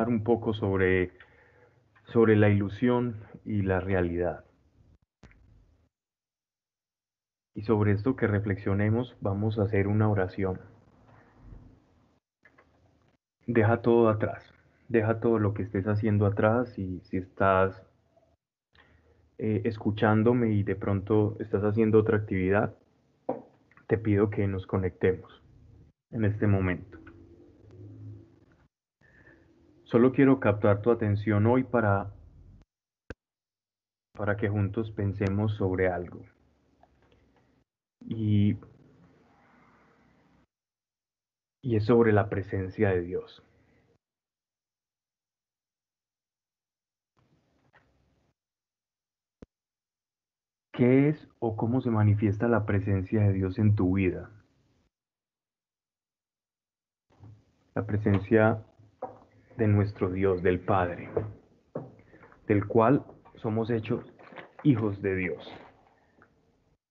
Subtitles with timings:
[0.00, 1.12] un poco sobre,
[2.04, 4.44] sobre la ilusión y la realidad.
[7.54, 10.60] Y sobre esto que reflexionemos, vamos a hacer una oración.
[13.46, 14.42] Deja todo atrás,
[14.88, 17.82] deja todo lo que estés haciendo atrás y si estás
[19.38, 22.74] eh, escuchándome y de pronto estás haciendo otra actividad,
[23.88, 25.42] te pido que nos conectemos
[26.12, 27.01] en este momento.
[29.92, 32.10] Solo quiero captar tu atención hoy para,
[34.16, 36.24] para que juntos pensemos sobre algo.
[38.00, 38.56] Y,
[41.62, 43.42] y es sobre la presencia de Dios.
[50.72, 54.30] ¿Qué es o cómo se manifiesta la presencia de Dios en tu vida?
[57.74, 58.64] La presencia
[59.56, 61.10] de nuestro Dios, del Padre,
[62.46, 63.04] del cual
[63.36, 64.12] somos hechos
[64.62, 65.52] hijos de Dios.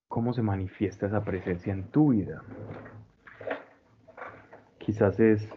[0.08, 2.44] ¿Cómo se manifiesta esa presencia en tu vida?
[4.78, 5.48] Quizás es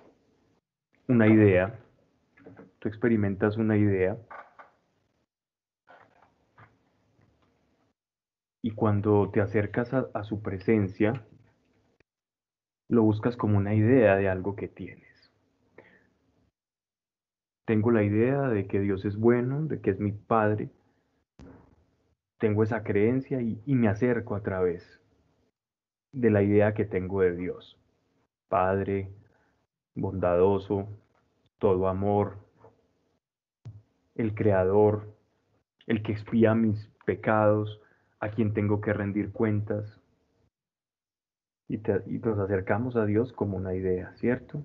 [1.08, 1.78] una idea,
[2.78, 4.16] tú experimentas una idea
[8.62, 11.26] y cuando te acercas a, a su presencia,
[12.88, 15.13] lo buscas como una idea de algo que tienes.
[17.64, 20.70] Tengo la idea de que Dios es bueno, de que es mi Padre.
[22.38, 25.00] Tengo esa creencia y, me acerco a través
[26.12, 27.78] de la idea que tengo de Dios.
[28.48, 29.10] Padre,
[29.94, 30.88] bondadoso,
[31.58, 32.36] todo amor,
[34.14, 35.14] el creador,
[35.86, 37.80] el que expía mis pecados,
[38.20, 40.02] a quien tengo que rendir cuentas.
[41.66, 44.62] Y, y, nos acercamos a Dios como una idea, ¿cierto?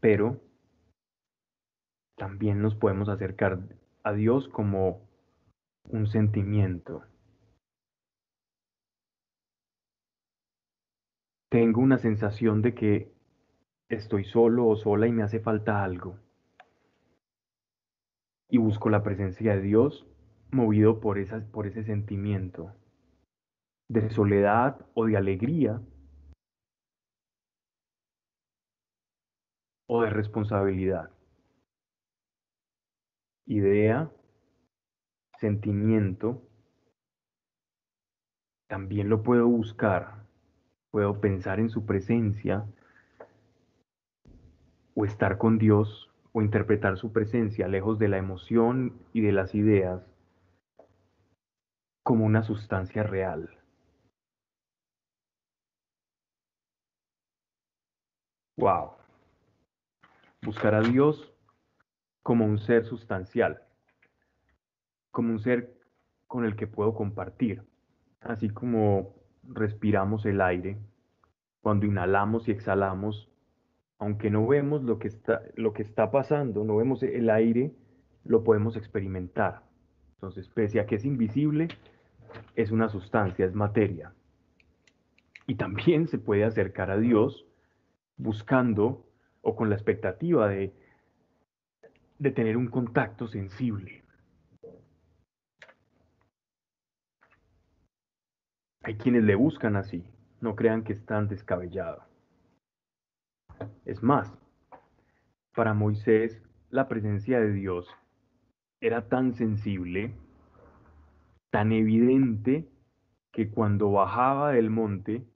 [0.00, 0.40] Pero
[2.16, 3.60] también nos podemos acercar
[4.02, 5.06] a Dios como
[5.88, 7.04] un sentimiento.
[11.50, 13.12] Tengo una sensación de que
[13.88, 16.18] estoy solo o sola y me hace falta algo.
[18.48, 20.06] Y busco la presencia de Dios
[20.50, 21.18] movido por,
[21.50, 22.72] por ese sentimiento
[23.88, 25.80] de soledad o de alegría
[29.88, 31.15] o de responsabilidad
[33.46, 34.10] idea,
[35.38, 36.42] sentimiento,
[38.68, 40.24] también lo puedo buscar,
[40.90, 42.66] puedo pensar en su presencia
[44.94, 49.54] o estar con Dios o interpretar su presencia lejos de la emoción y de las
[49.54, 50.02] ideas
[52.02, 53.50] como una sustancia real.
[58.58, 58.92] Wow.
[60.42, 61.35] Buscar a Dios
[62.26, 63.62] como un ser sustancial,
[65.12, 65.78] como un ser
[66.26, 67.62] con el que puedo compartir,
[68.20, 69.14] así como
[69.44, 70.76] respiramos el aire,
[71.60, 73.30] cuando inhalamos y exhalamos,
[74.00, 77.72] aunque no vemos lo que está, lo que está pasando, no vemos el aire,
[78.24, 79.62] lo podemos experimentar.
[80.14, 81.68] Entonces, pese a que es invisible,
[82.56, 84.12] es una sustancia, es materia.
[85.46, 87.46] Y también se puede acercar a Dios
[88.16, 89.06] buscando
[89.42, 90.74] o con la expectativa de
[92.18, 94.02] de tener un contacto sensible.
[98.82, 100.04] Hay quienes le buscan así,
[100.40, 102.04] no crean que están descabellados.
[103.84, 104.32] Es más,
[105.54, 107.88] para Moisés la presencia de Dios
[108.80, 110.14] era tan sensible,
[111.50, 112.68] tan evidente,
[113.32, 115.26] que cuando bajaba del monte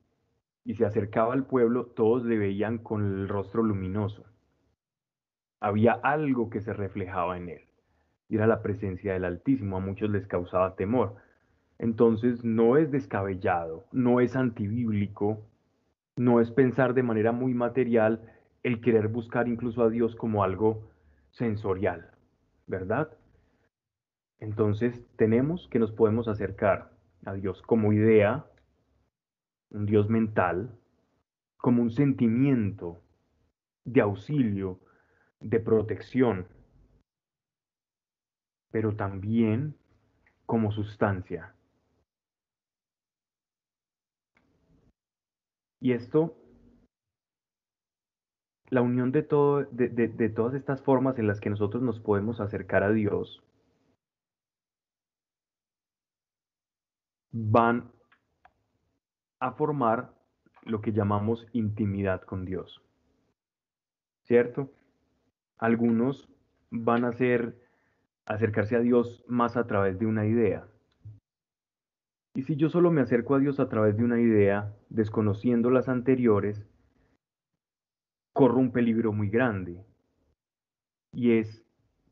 [0.64, 4.24] y se acercaba al pueblo, todos le veían con el rostro luminoso.
[5.60, 7.60] Había algo que se reflejaba en él.
[8.28, 9.76] Y era la presencia del Altísimo.
[9.76, 11.16] A muchos les causaba temor.
[11.78, 15.46] Entonces no es descabellado, no es antibíblico,
[16.16, 18.20] no es pensar de manera muy material
[18.62, 20.90] el querer buscar incluso a Dios como algo
[21.30, 22.10] sensorial,
[22.66, 23.10] ¿verdad?
[24.38, 26.90] Entonces tenemos que nos podemos acercar
[27.24, 28.44] a Dios como idea,
[29.70, 30.70] un Dios mental,
[31.56, 33.00] como un sentimiento
[33.84, 34.80] de auxilio,
[35.40, 36.46] de protección,
[38.70, 39.76] pero también
[40.46, 41.54] como sustancia.
[45.80, 46.36] Y esto,
[48.68, 52.82] la unión de, todo, de, todas estas formas en las que nosotros nos podemos acercar
[52.82, 53.42] a Dios,
[57.32, 57.90] van
[59.38, 60.12] a formar
[60.64, 62.82] lo que llamamos intimidad con Dios.
[64.24, 64.70] ¿Cierto?
[65.60, 66.28] Algunos
[66.70, 67.54] van a ser
[68.26, 70.66] acercarse a Dios más a través de una idea.
[72.34, 75.88] Y si yo solo me acerco a Dios a través de una idea, desconociendo las
[75.88, 76.66] anteriores,
[78.32, 79.84] corro un peligro muy grande.
[81.12, 81.66] Y es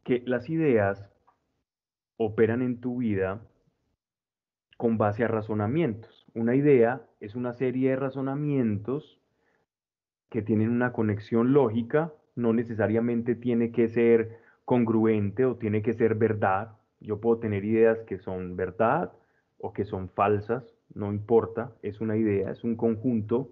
[0.05, 1.11] que las ideas
[2.19, 3.41] operan en tu vida
[4.77, 6.27] con base a razonamientos.
[6.35, 9.21] Una idea es una serie de razonamientos
[10.29, 16.15] que tienen una conexión lógica, no necesariamente tiene que ser congruente o tiene que ser
[16.15, 16.77] verdad.
[17.01, 19.13] Yo puedo tener ideas que son verdad
[19.59, 23.51] o que son falsas, no importa, es una idea, es un conjunto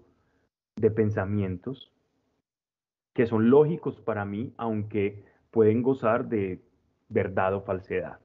[0.77, 1.93] de pensamientos
[3.13, 6.63] que son lógicos para mí, aunque pueden gozar de
[7.09, 8.21] verdad o falsedad.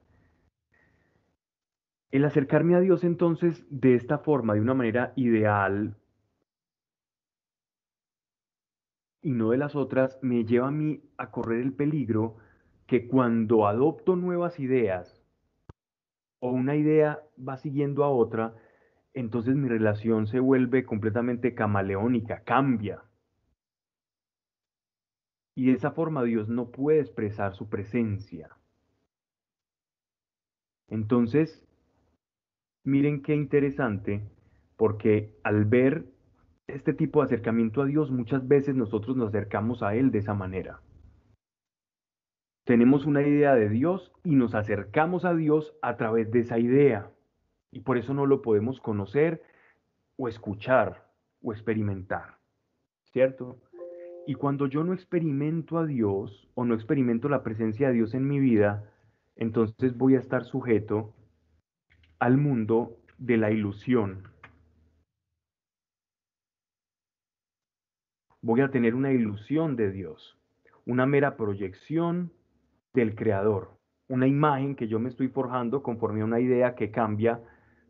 [2.11, 5.95] El acercarme a Dios entonces de esta forma, de una manera ideal
[9.21, 12.37] y no de las otras, me lleva a mí a correr el peligro
[12.87, 15.23] que cuando adopto nuevas ideas
[16.39, 18.55] o una idea va siguiendo a otra,
[19.13, 23.03] entonces mi relación se vuelve completamente camaleónica, cambia.
[25.55, 28.49] Y de esa forma Dios no puede expresar su presencia.
[30.87, 31.63] Entonces,
[32.83, 34.23] miren qué interesante,
[34.77, 36.05] porque al ver
[36.75, 40.33] este tipo de acercamiento a Dios, muchas veces nosotros nos acercamos a Él de esa
[40.33, 40.81] manera.
[42.65, 47.11] Tenemos una idea de Dios y nos acercamos a Dios a través de esa idea.
[47.71, 49.41] Y por eso no lo podemos conocer
[50.17, 51.07] o escuchar
[51.41, 52.37] o experimentar.
[53.11, 53.59] ¿Cierto?
[54.27, 58.27] Y cuando yo no experimento a Dios o no experimento la presencia de Dios en
[58.27, 58.89] mi vida,
[59.35, 61.13] entonces voy a estar sujeto
[62.19, 64.30] al mundo de la ilusión.
[68.41, 70.37] Voy a tener una ilusión de Dios,
[70.85, 72.31] una mera proyección
[72.93, 73.77] del Creador,
[74.07, 77.41] una imagen que yo me estoy forjando conforme a una idea que cambia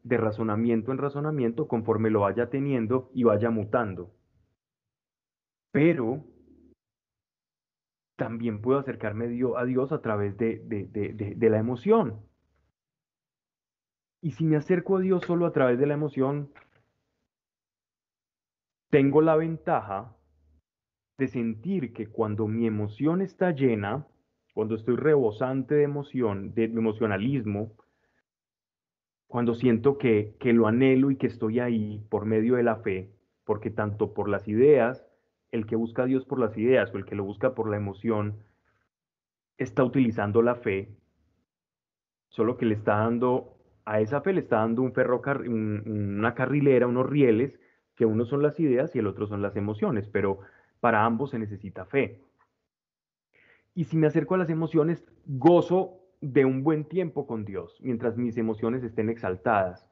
[0.03, 4.12] de razonamiento en razonamiento conforme lo vaya teniendo y vaya mutando.
[5.71, 6.25] Pero
[8.18, 9.25] también puedo acercarme
[9.56, 12.21] a Dios a través de, la emoción.
[14.21, 16.51] Y si me acerco a Dios solo a través de la emoción,
[18.92, 20.15] tengo la ventaja
[21.17, 24.07] de sentir que cuando mi emoción está llena,
[24.53, 27.73] cuando estoy rebosante de emoción, de emocionalismo,
[29.27, 33.11] cuando siento que, que lo anhelo y que estoy ahí por medio de la fe,
[33.45, 35.05] porque tanto por las ideas,
[35.51, 37.77] el que busca a Dios por las ideas o el que lo busca por la
[37.77, 38.43] emoción,
[39.57, 40.89] está utilizando la fe,
[42.29, 44.93] solo que le está dando, a esa fe le está dando un
[45.85, 47.59] una carrilera, unos rieles,
[47.95, 50.39] que uno son las ideas y el otro son las emociones, pero
[50.81, 52.21] para ambos se necesita fe.
[53.73, 58.17] Y si me acerco a las emociones, gozo de un buen tiempo con Dios, mientras
[58.17, 59.87] mis emociones estén exaltadas.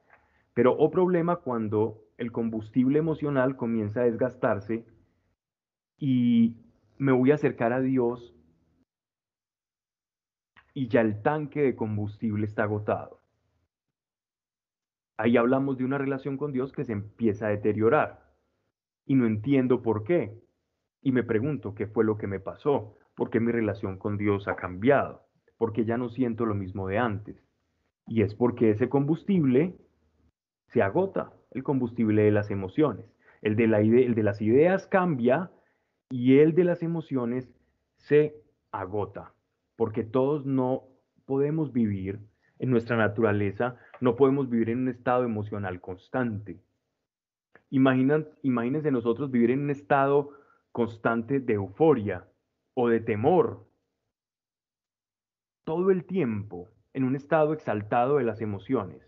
[0.52, 4.84] Pero o oh problema cuando el combustible emocional comienza a desgastarse
[5.96, 6.56] y
[6.98, 8.34] me voy a acercar a Dios
[10.74, 13.20] y ya el tanque de combustible está agotado.
[15.16, 18.30] Ahí hablamos de una relación con Dios que se empieza a deteriorar
[19.06, 20.38] y no entiendo por qué.
[21.02, 24.56] Y me pregunto qué fue lo que me pasó porque mi relación con Dios ha
[24.56, 25.26] cambiado,
[25.58, 27.36] porque ya no siento lo mismo de antes.
[28.06, 29.76] Y es porque ese combustible
[30.68, 33.04] se agota, el combustible de las emociones.
[33.42, 35.50] El de, las ideas cambia
[36.08, 37.52] y el de las emociones
[37.96, 38.34] se
[38.72, 39.34] agota,
[39.76, 40.84] porque todos no
[41.26, 42.20] podemos vivir
[42.58, 46.58] en nuestra naturaleza, no podemos vivir en un estado emocional constante.
[47.70, 50.39] imagínense nosotros vivir en un estado
[50.72, 52.26] constante de euforia,
[52.74, 53.66] o de temor,
[55.64, 59.06] todo el tiempo en un estado exaltado de las emociones.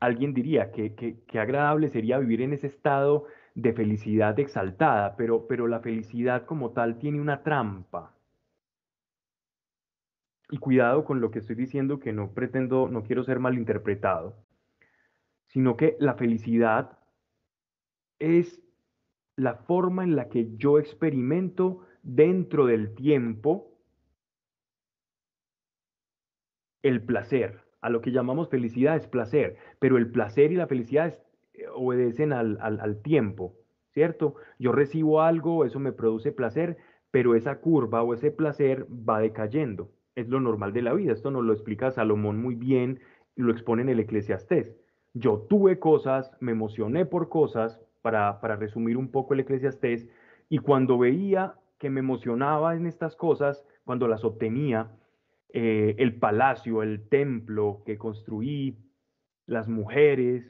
[0.00, 5.66] Alguien diría que, que, agradable sería vivir en ese estado de felicidad exaltada, pero, pero
[5.66, 8.14] la felicidad como tal tiene una trampa.
[10.50, 14.36] Y cuidado con lo que estoy diciendo, que no pretendo, no quiero ser malinterpretado,
[15.46, 16.98] sino que la felicidad
[18.18, 18.62] es
[19.36, 23.72] la forma en la que yo experimento dentro del tiempo
[26.82, 27.62] el placer.
[27.80, 31.18] A lo que llamamos felicidad es placer, pero el placer y la felicidad
[31.52, 33.54] eh, obedecen al, al tiempo,
[33.92, 34.36] ¿cierto?
[34.58, 36.78] Yo recibo algo, eso me produce placer,
[37.10, 39.90] pero esa curva o ese placer va decayendo.
[40.14, 41.12] Es lo normal de la vida.
[41.12, 43.00] Esto nos lo explica Salomón muy bien
[43.36, 44.76] lo expone en el Eclesiastés.
[45.12, 50.06] Yo tuve cosas, me emocioné por cosas, para, resumir un poco el eclesiastés,
[50.50, 54.94] y cuando veía que me emocionaba en estas cosas cuando las obtenía,
[55.54, 58.76] eh, el palacio, el templo que construí,
[59.46, 60.44] las mujeres,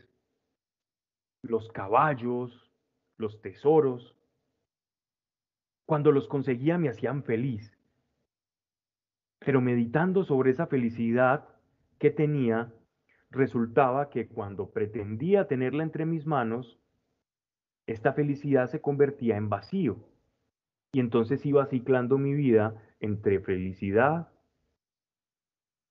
[1.43, 2.73] los caballos,
[3.19, 4.17] los tesoros.
[5.87, 7.79] Cuando los conseguía me hacían feliz.
[9.39, 11.47] Pero meditando sobre esa felicidad
[12.01, 12.73] que tenía,
[13.31, 16.81] resultaba que cuando pretendía tenerla entre mis manos,
[17.87, 19.97] esta felicidad se convertía en vacío.
[20.93, 24.29] Y entonces iba ciclando mi vida entre felicidad,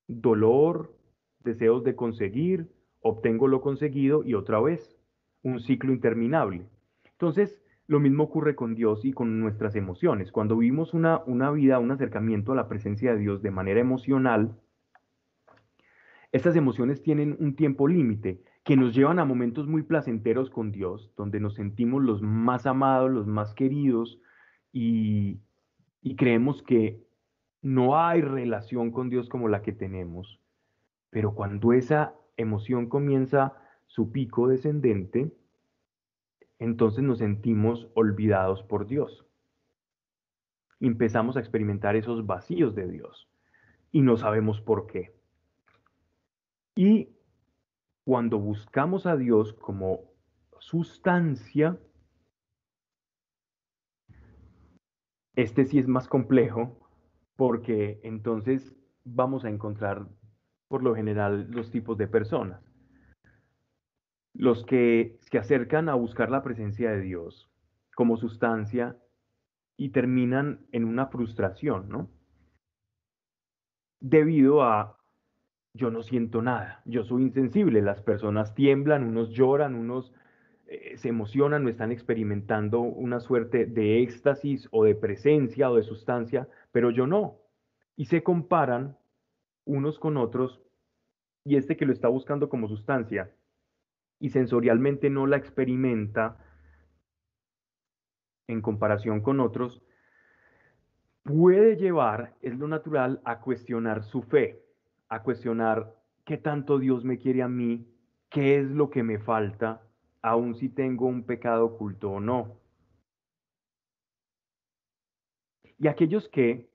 [0.07, 0.95] dolor,
[1.39, 2.69] deseos de conseguir,
[3.01, 4.97] obtengo lo conseguido y otra vez,
[5.43, 6.65] un ciclo interminable.
[7.03, 10.31] Entonces, lo mismo ocurre con Dios y con nuestras emociones.
[10.31, 14.57] Cuando vivimos una, una vida, un acercamiento a la presencia de Dios de manera emocional,
[16.31, 21.11] estas emociones tienen un tiempo límite que nos llevan a momentos muy placenteros con Dios,
[21.17, 24.19] donde nos sentimos los más amados, los más queridos
[24.71, 25.39] y,
[26.01, 27.03] y creemos que
[27.61, 30.39] no hay relación con Dios como la que tenemos.
[31.09, 33.53] Pero cuando esa emoción comienza
[33.87, 35.31] su pico descendente,
[36.59, 39.25] entonces nos sentimos olvidados por Dios.
[40.79, 43.29] Empezamos a experimentar esos vacíos de Dios
[43.91, 45.13] y no sabemos por qué.
[46.75, 47.12] Y
[48.05, 50.01] cuando buscamos a Dios como
[50.59, 51.79] sustancia,
[55.35, 56.79] este sí es más complejo
[57.35, 60.07] porque entonces vamos a encontrar
[60.67, 62.73] por lo general los tipos de personas
[64.33, 67.49] los que se acercan a buscar la presencia de Dios
[67.95, 68.97] como sustancia
[69.77, 72.09] y terminan en una frustración, ¿no?
[73.99, 74.97] Debido a
[75.73, 80.13] yo no siento nada, yo soy insensible, las personas tiemblan, unos lloran, unos
[80.67, 85.83] eh, se emocionan, no están experimentando una suerte de éxtasis o de presencia o de
[85.83, 87.39] sustancia, pero yo no.
[87.95, 88.97] Y se comparan
[89.65, 90.61] unos con otros
[91.43, 93.31] y este que lo está buscando como sustancia
[94.19, 96.37] y sensorialmente no la experimenta
[98.47, 99.81] en comparación con otros,
[101.23, 104.62] puede llevar, es lo natural, a cuestionar su fe,
[105.13, 107.87] a cuestionar qué tanto Dios me quiere a mí,
[108.29, 109.83] qué es lo que me falta,
[110.23, 112.57] aun si tengo un pecado oculto o no.
[115.77, 116.67] Y aquellos que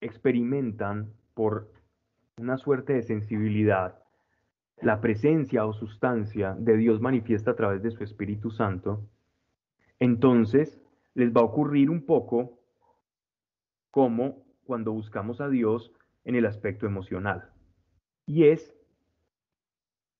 [0.00, 1.72] experimentan por
[2.36, 4.02] una suerte de sensibilidad
[4.80, 9.08] la presencia o sustancia de Dios manifiesta a través de su Espíritu Santo,
[9.98, 10.78] entonces
[11.14, 12.58] les va a ocurrir un poco
[13.90, 15.92] como cuando buscamos a Dios
[16.28, 17.50] en el aspecto emocional.
[18.26, 18.76] Y es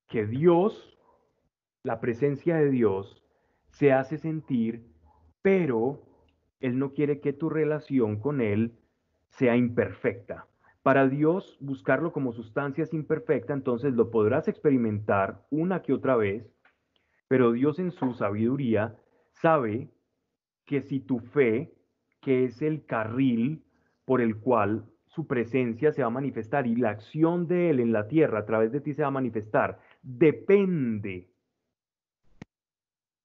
[0.07, 0.97] que Dios,
[1.83, 3.23] la presencia de Dios,
[3.69, 4.87] se hace sentir,
[5.43, 6.01] pero
[6.61, 8.79] Él no quiere que tu relación con Él
[9.27, 10.47] sea imperfecta.
[10.81, 16.51] Para Dios, buscarlo como sustancia es imperfecta, entonces lo podrás experimentar una que otra vez,
[17.27, 18.97] pero Dios en su sabiduría
[19.33, 19.91] sabe
[20.65, 21.71] que si tu fe,
[22.19, 23.63] que es el carril
[24.05, 27.91] por el cual su presencia se va a manifestar y la acción de Él en
[27.91, 31.29] la tierra a través de ti se va a manifestar, depende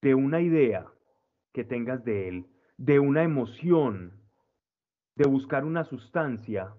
[0.01, 0.87] de una idea
[1.53, 2.45] que tengas de Él,
[2.77, 4.19] de una emoción,
[5.15, 6.73] de buscar una sustancia,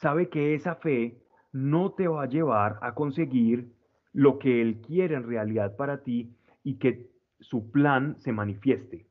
[0.00, 1.22] sabe que esa fe
[1.52, 3.72] no te va a llevar a conseguir
[4.12, 9.06] lo que Él quiere en realidad para ti y que su plan se manifieste.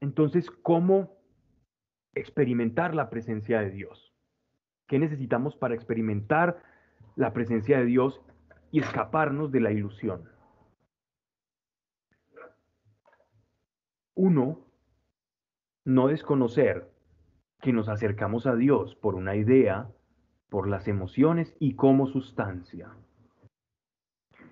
[0.00, 1.16] Entonces, ¿cómo
[2.14, 4.14] experimentar la presencia de Dios?
[4.86, 6.62] ¿Qué necesitamos para experimentar
[7.16, 8.20] la presencia de Dios
[8.70, 10.28] y escaparnos de la ilusión?
[14.14, 14.66] Uno,
[15.84, 16.90] no desconocer
[17.60, 19.90] que nos acercamos a Dios por una idea,
[20.48, 22.90] por las emociones y como sustancia.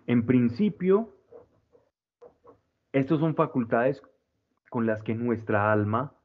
[0.07, 1.17] En principio,
[2.93, 4.03] estas son facultades
[4.75, 6.19] con las que nuestra alma,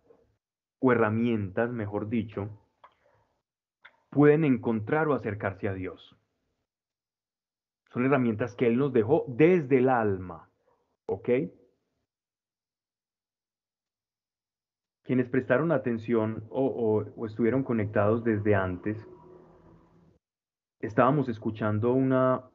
[0.80, 2.50] o herramientas, mejor dicho,
[4.10, 6.18] pueden encontrar o acercarse a Dios.
[7.94, 10.50] Son herramientas que Él nos dejó desde el alma,
[11.06, 11.30] ¿ok?
[15.04, 18.98] quienes prestaron atención o, estuvieron conectados desde antes,
[20.80, 22.46] estábamos escuchando una,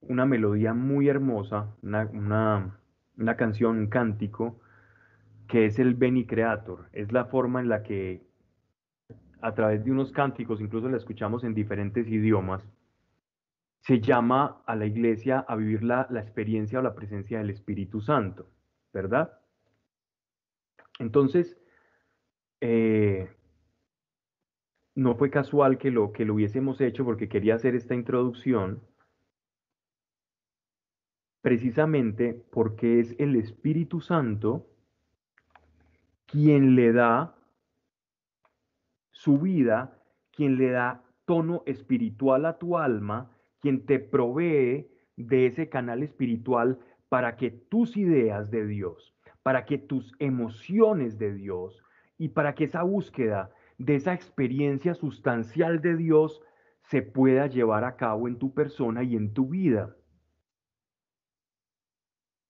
[0.00, 2.10] una melodía muy hermosa, una,
[3.16, 4.60] una, canción, un cántico,
[5.48, 6.88] que es el Beni Creator.
[6.92, 8.22] Es la forma en la que
[9.40, 12.62] a través de unos cánticos, incluso la escuchamos en diferentes idiomas,
[13.80, 18.50] se llama a la iglesia a vivir la, experiencia o la presencia del Espíritu Santo,
[18.92, 19.40] ¿verdad?
[20.98, 21.56] Entonces,
[22.60, 23.30] eh,
[24.96, 28.82] no fue casual que lo, que lo hubiésemos hecho porque quería hacer esta introducción,
[31.40, 34.66] precisamente porque es el Espíritu Santo
[36.28, 37.34] quien le da
[39.10, 39.98] su vida,
[40.30, 43.30] quien le da tono espiritual a tu alma,
[43.60, 49.78] quien te provee de ese canal espiritual para que tus ideas de Dios, para que
[49.78, 51.82] tus emociones de Dios
[52.18, 56.42] y para que esa búsqueda de esa experiencia sustancial de Dios
[56.82, 59.96] se pueda llevar a cabo en tu persona y en tu vida.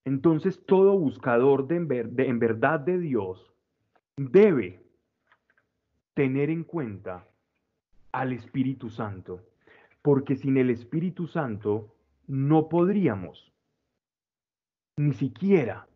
[0.04, 3.52] Entonces todo buscador de en, verdad de Dios
[4.18, 4.82] debe
[6.14, 7.28] tener en cuenta
[8.12, 9.44] al Espíritu Santo,
[10.02, 11.94] porque sin el Espíritu Santo
[12.26, 13.52] no podríamos
[14.96, 15.86] ni siquiera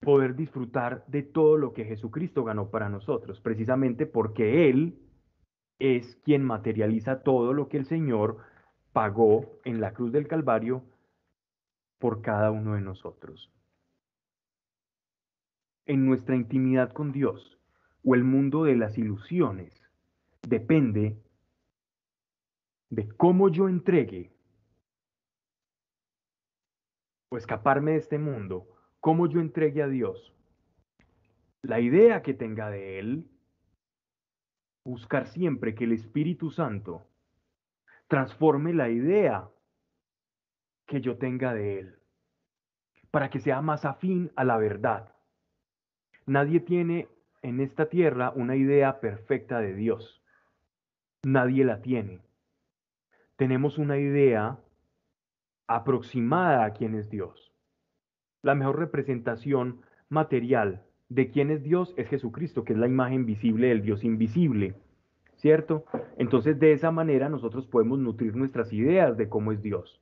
[0.00, 5.00] poder disfrutar de todo lo que Jesucristo ganó para nosotros, precisamente porque Él
[5.80, 8.38] es quien materializa todo lo que el Señor
[8.92, 10.84] pagó en la cruz del Calvario
[11.98, 13.52] por cada uno de nosotros.
[15.86, 17.58] En nuestra intimidad con Dios
[18.04, 19.72] o el mundo de las ilusiones
[20.42, 21.22] depende
[22.90, 24.32] de cómo yo entregue
[27.30, 28.68] o escaparme de este mundo
[29.00, 30.36] cómo yo entregue a Dios
[31.66, 33.28] la idea que tenga de Él,
[34.84, 37.08] buscar siempre que el Espíritu Santo
[38.06, 39.50] transforme la idea
[40.86, 41.98] que yo tenga de Él,
[43.10, 45.15] para que sea más afín a la verdad.
[46.26, 47.08] Nadie tiene
[47.42, 50.22] en esta tierra una idea perfecta de Dios.
[51.22, 52.20] Nadie la tiene.
[53.36, 54.58] Tenemos una idea
[55.66, 57.46] aproximada a quién es Dios
[58.46, 63.68] la mejor representación material de quién es Dios es Jesucristo, que es la imagen visible
[63.68, 64.76] del Dios invisible,
[65.34, 65.84] ¿cierto?
[66.16, 70.00] Entonces de esa manera nosotros podemos nutrir nuestras ideas de cómo es Dios,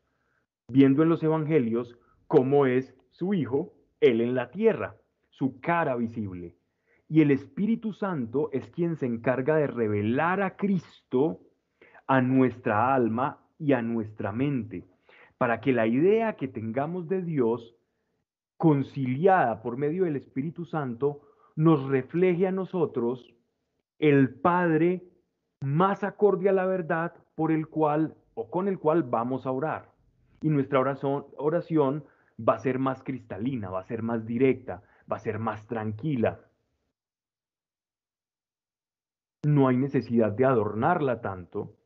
[0.69, 4.95] viendo en los evangelios cómo es su Hijo, Él en la tierra,
[5.37, 6.57] su cara visible.
[7.09, 11.41] Y el Espíritu Santo es quien se encarga de revelar a Cristo
[12.07, 14.85] a nuestra alma y a nuestra mente,
[15.39, 17.77] para que la idea que tengamos de Dios
[18.57, 21.23] conciliada por medio del Espíritu Santo,
[21.57, 23.35] nos refleje a nosotros
[23.99, 25.03] el Padre
[25.61, 29.91] más acorde a la verdad por el cual o con el cual vamos a orar.
[30.41, 32.05] Y nuestra oración, oración
[32.39, 36.41] va a ser más cristalina, va a ser más directa, va a ser más tranquila.
[39.45, 41.77] No hay necesidad de adornarla tanto,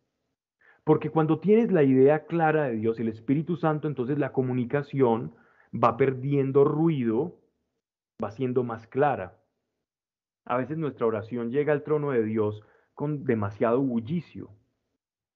[0.84, 5.34] porque cuando tienes la idea clara de Dios, el Espíritu Santo, entonces la comunicación
[5.74, 7.36] va perdiendo ruido,
[8.22, 9.36] va siendo más clara.
[10.46, 12.62] A veces nuestra oración llega al trono de Dios
[12.94, 14.50] con demasiado bullicio,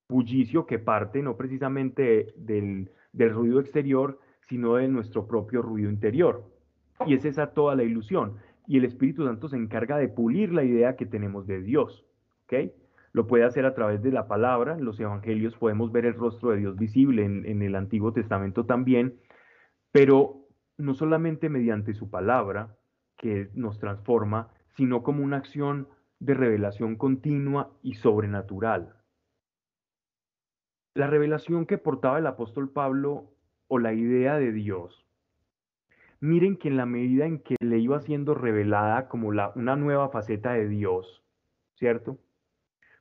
[0.08, 6.50] bullicio que parte no precisamente del, del ruido exterior, sino de nuestro propio ruido interior.
[7.06, 8.36] Y es esa toda la ilusión.
[8.66, 12.04] Y el Espíritu Santo se encarga de pulir la idea que tenemos de Dios.
[12.44, 12.70] ¿ok?
[13.12, 14.78] Lo puede hacer a través de la palabra.
[14.78, 18.64] En los evangelios podemos ver el rostro de Dios visible, en, en el Antiguo Testamento
[18.64, 19.18] también
[19.92, 22.76] pero no solamente mediante su palabra,
[23.16, 25.86] que nos transforma, sino como una acción
[26.18, 28.96] de revelación continua y sobrenatural.
[30.94, 33.34] La revelación que portaba el apóstol Pablo
[33.68, 35.01] o la idea de Dios,
[36.22, 40.08] miren que en la medida en que le iba siendo revelada como la, una nueva
[40.08, 41.24] faceta de Dios,
[41.74, 42.16] ¿cierto?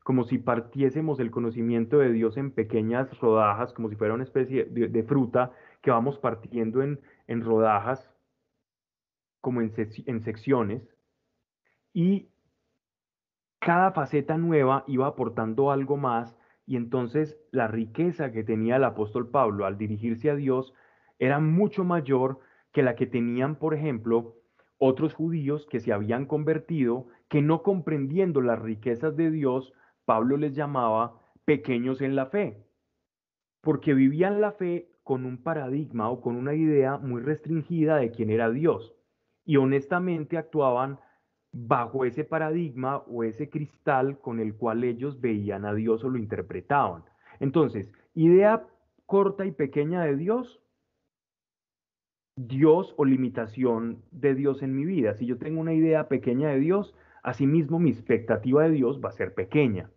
[0.04, 4.66] Como si partiésemos el conocimiento de Dios en pequeñas rodajas, como si fuera una especie
[4.66, 5.52] de fruta
[5.84, 8.10] que vamos partiendo en, en rodajas,
[9.40, 9.72] como en,
[10.08, 10.82] en secciones,
[11.94, 12.28] y
[13.60, 19.30] cada faceta nueva iba aportando algo más y entonces la riqueza que tenía el apóstol
[19.30, 20.74] Pablo al dirigirse a Dios
[21.20, 22.40] era mucho mayor
[22.72, 24.36] que la que tenían, por ejemplo,
[24.78, 29.74] otros judíos que se habían convertido, que no comprendiendo las riquezas de Dios,
[30.06, 32.66] Pablo les llamaba pequeños en la fe,
[33.62, 38.30] porque vivían la fe con un paradigma o con una idea muy restringida de quién
[38.30, 38.94] era Dios.
[39.46, 41.00] Y honestamente actuaban
[41.52, 46.18] bajo ese paradigma o ese cristal con el cual ellos veían a Dios o lo
[46.18, 47.04] interpretaban.
[47.40, 48.66] Entonces, idea
[49.06, 50.62] corta y pequeña de Dios,
[52.48, 55.14] Dios o limitación de Dios en mi vida.
[55.14, 59.14] Si yo tengo una idea pequeña de Dios, asimismo mi expectativa de Dios va a
[59.14, 59.90] ser pequeña.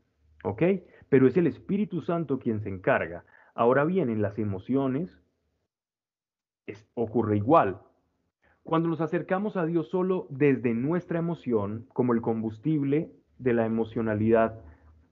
[0.42, 0.62] ¿Ok?
[1.08, 5.22] Pero es el Espíritu Santo quien se encarga Ahora bien, en las emociones
[6.94, 7.80] ocurre igual.
[8.64, 14.60] Cuando nos acercamos a Dios solo desde nuestra emoción, como el combustible de la emocionalidad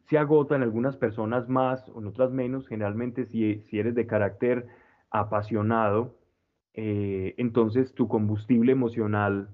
[0.09, 4.67] se agota en algunas personas más o en otras menos, generalmente si eres de carácter
[5.11, 6.17] apasionado,
[6.75, 9.51] eh, entonces tu combustible emocional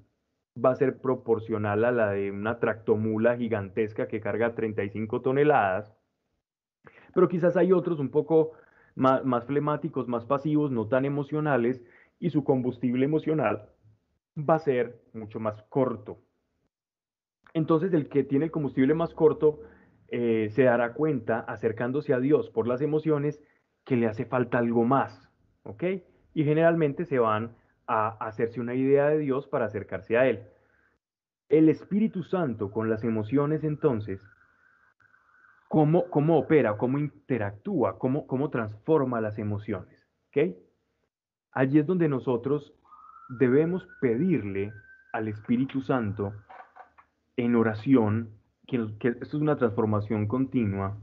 [0.62, 5.94] va a ser proporcional a la de una tractomula gigantesca que carga 35 toneladas,
[7.14, 8.52] pero quizás hay otros un poco
[8.94, 11.82] más, más flemáticos, más pasivos, no tan emocionales,
[12.20, 13.68] y su combustible emocional
[14.36, 16.18] va a ser mucho más corto.
[17.54, 19.60] Entonces el que tiene el combustible más corto
[20.08, 23.40] eh, se dará cuenta, acercándose a Dios por las emociones,
[23.84, 25.30] que le hace falta algo más,
[25.62, 25.84] ¿ok?
[26.38, 27.56] Y generalmente se van
[27.88, 30.44] a hacerse una idea de Dios para acercarse a Él.
[31.48, 34.22] El Espíritu Santo con las emociones entonces,
[35.66, 40.06] ¿cómo, cómo opera, cómo interactúa, cómo, cómo transforma las emociones?
[40.28, 40.54] ¿ok?
[41.50, 42.72] Allí es donde nosotros
[43.40, 44.72] debemos pedirle
[45.12, 46.32] al Espíritu Santo
[47.36, 48.30] en oración
[48.68, 50.96] que, esto es una transformación continua,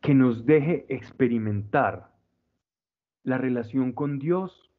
[0.00, 2.13] que nos deje experimentar
[3.24, 4.70] la relación con Dios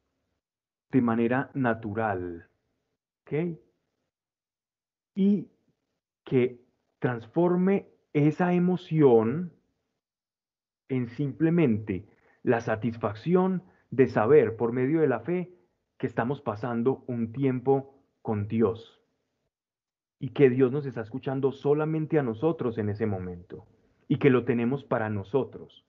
[0.90, 2.48] de manera natural,
[3.22, 3.58] ¿ok?
[5.14, 5.50] Y
[6.24, 6.64] que
[6.98, 9.52] transforme esa emoción
[10.88, 12.08] en simplemente
[12.42, 15.52] la satisfacción de saber por medio de la fe
[15.98, 19.00] que estamos pasando un tiempo con Dios
[20.18, 23.66] y que Dios nos está escuchando solamente a nosotros en ese momento
[24.08, 25.84] y que lo tenemos para nosotros,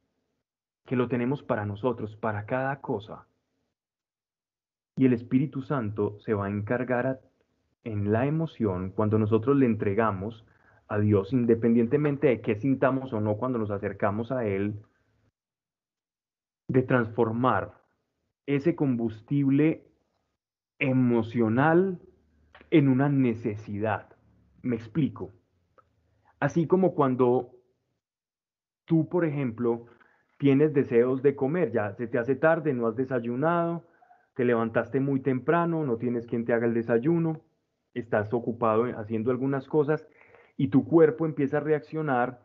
[0.87, 3.27] que lo tenemos para nosotros, para cada cosa.
[4.95, 7.19] Y el Espíritu Santo se va a encargar
[7.83, 10.47] en la emoción cuando nosotros le entregamos
[10.87, 14.81] a Dios, independientemente de qué sintamos o no cuando nos acercamos a Él,
[16.69, 17.83] de transformar
[18.45, 19.85] ese combustible
[20.79, 21.99] emocional
[22.71, 24.15] en una necesidad.
[24.61, 25.33] Me explico.
[26.39, 27.51] Así como cuando
[28.85, 29.87] tú, por ejemplo,
[30.37, 33.85] tienes deseos de comer, ya se te hace tarde, no has desayunado,
[34.35, 37.41] te levantaste muy temprano, no tienes quien te haga el desayuno,
[37.93, 40.07] estás ocupado haciendo algunas cosas
[40.55, 42.41] y tu cuerpo empieza a reaccionar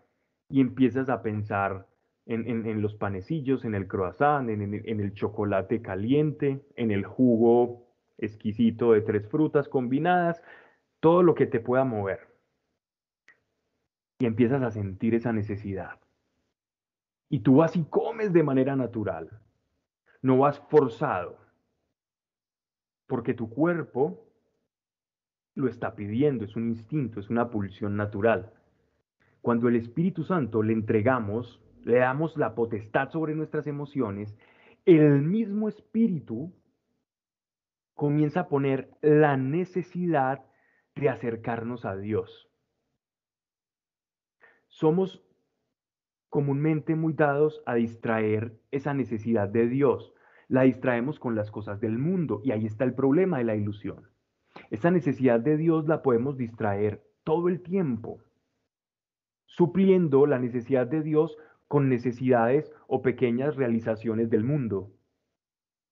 [0.49, 1.87] y empiezas a pensar
[2.27, 9.01] en, los panecillos, en el croissant, en, el chocolate caliente, en el jugo exquisito de
[9.01, 10.43] tres frutas combinadas,
[11.01, 12.21] todo lo que te pueda mover.
[14.21, 15.99] Y empiezas a sentir esa necesidad.
[17.33, 19.31] Y tú vas y comes de manera natural.
[20.21, 21.39] No vas forzado.
[23.07, 24.23] Porque tu cuerpo
[25.55, 28.53] lo está pidiendo, es un instinto, es una pulsión natural.
[29.41, 34.37] Cuando el Espíritu Santo le entregamos, le damos la potestad sobre nuestras emociones,
[34.85, 36.53] el mismo Espíritu
[37.95, 40.45] comienza a poner la necesidad
[40.95, 42.51] de acercarnos a Dios.
[44.69, 45.25] Somos
[46.33, 50.15] comúnmente muy dados a distraer esa necesidad de Dios.
[50.49, 54.09] La distraemos con las cosas del mundo y ahí está el problema de la ilusión.
[54.71, 58.19] Esa necesidad de Dios la podemos distraer todo el tiempo,
[59.45, 61.37] supliendo la necesidad de Dios
[61.69, 64.91] con necesidades o pequeñas realizaciones del mundo.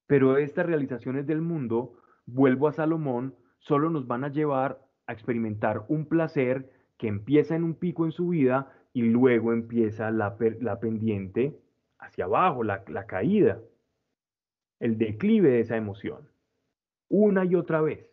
[0.06, 1.92] Pero estas realizaciones del mundo,
[2.24, 7.64] vuelvo a Salomón, solo nos van a llevar a experimentar un placer que empieza en
[7.64, 11.58] un pico en su vida y luego empieza la, pendiente
[11.98, 13.60] hacia abajo, la, la caída,
[14.80, 16.28] el declive de esa emoción.
[17.08, 18.06] Una y otra vez.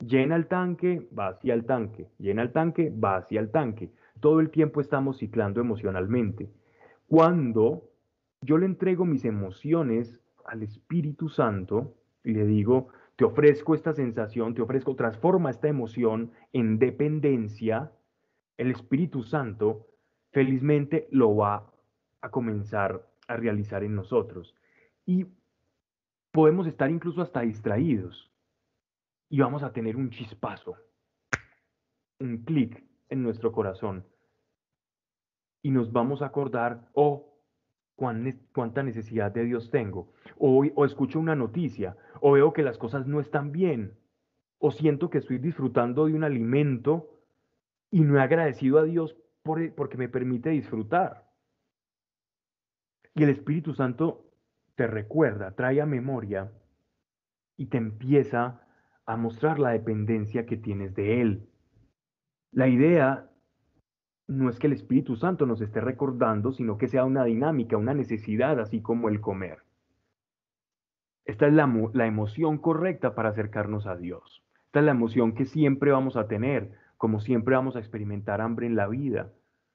[0.00, 2.08] Llena el tanque, va hacia el tanque.
[2.18, 3.90] Llena el tanque, va hacia el tanque.
[4.20, 6.50] Todo el tiempo estamos ciclando emocionalmente.
[7.06, 7.90] Cuando
[8.40, 14.54] yo le entrego mis emociones al Espíritu Santo y le digo, te ofrezco esta sensación,
[14.54, 17.92] te ofrezco, transforma esta emoción en dependencia,
[18.56, 19.86] el Espíritu Santo
[20.34, 21.72] felizmente lo va
[22.20, 24.54] a comenzar a realizar en nosotros.
[25.06, 25.26] Y
[26.32, 28.32] podemos estar incluso hasta distraídos
[29.30, 30.76] y vamos a tener un chispazo,
[32.18, 34.04] un clic en nuestro corazón.
[35.62, 37.38] Y nos vamos a acordar, oh,
[37.94, 40.12] cuánta necesidad de Dios tengo.
[40.36, 43.96] O, o escucho una noticia, o veo que las cosas no están bien,
[44.58, 47.20] o siento que estoy disfrutando de un alimento
[47.92, 51.30] y no he agradecido a Dios por, porque me permite disfrutar.
[53.14, 54.24] Y el Espíritu Santo
[54.74, 56.50] te recuerda, trae a memoria
[57.56, 58.60] y te empieza
[59.06, 61.48] a mostrar la dependencia que tienes de Él.
[62.50, 63.30] La idea
[64.26, 67.94] no es que el Espíritu Santo nos esté recordando, sino que sea una dinámica, una
[67.94, 69.58] necesidad, así como el comer.
[71.26, 74.42] Esta es la, la, emoción correcta para acercarnos a Dios.
[74.66, 76.72] Esta es la emoción que siempre vamos a tener,
[77.04, 79.30] como siempre vamos a experimentar hambre en la vida,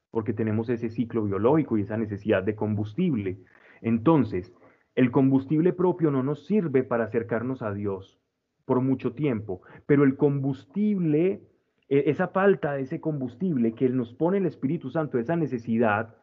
[0.10, 3.38] porque tenemos ese ciclo biológico y esa necesidad de combustible.
[3.84, 4.52] Entonces,
[4.96, 8.20] el combustible propio no nos sirve para acercarnos a Dios
[8.66, 11.44] por mucho tiempo, pero el combustible
[11.88, 16.16] e, esa falta de ese combustible que nos pone el Espíritu Santo, esa necesidad,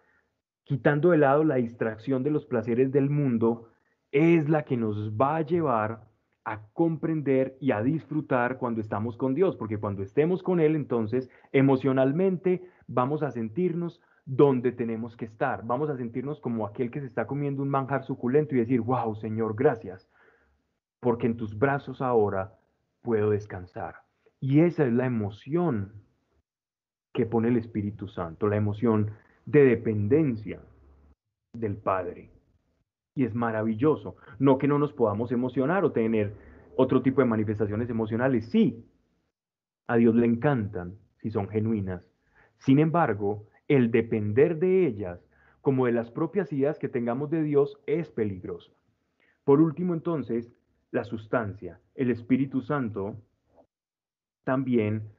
[0.64, 3.68] quitando de lado la distracción de los placeres del mundo,
[4.10, 6.05] es la que nos va a llevar
[6.46, 11.28] a comprender y a disfrutar cuando estamos con Dios, porque cuando estemos con Él, entonces
[11.50, 17.06] emocionalmente vamos a sentirnos donde tenemos que estar, vamos a sentirnos como aquel que se
[17.06, 20.08] está comiendo un manjar suculento y decir, wow, Señor, gracias,
[21.00, 22.54] porque en tus brazos ahora
[23.02, 23.96] puedo descansar.
[24.38, 25.94] Y esa es la emoción
[27.12, 29.10] que pone el Espíritu Santo, la emoción
[29.46, 30.60] de dependencia
[31.52, 32.35] del Padre.
[33.16, 34.14] Y es maravilloso.
[34.38, 36.34] No que no nos podamos emocionar o tener
[36.76, 38.48] otro tipo de manifestaciones emocionales.
[38.50, 38.84] Sí,
[39.88, 42.06] a Dios le encantan si son genuinas.
[42.58, 45.20] Sin embargo, el depender de ellas,
[45.60, 48.72] como de las propias ideas que tengamos de Dios, es peligroso.
[49.42, 50.52] Por último, entonces,
[50.90, 51.80] la sustancia.
[51.94, 53.16] El Espíritu Santo
[54.44, 55.10] también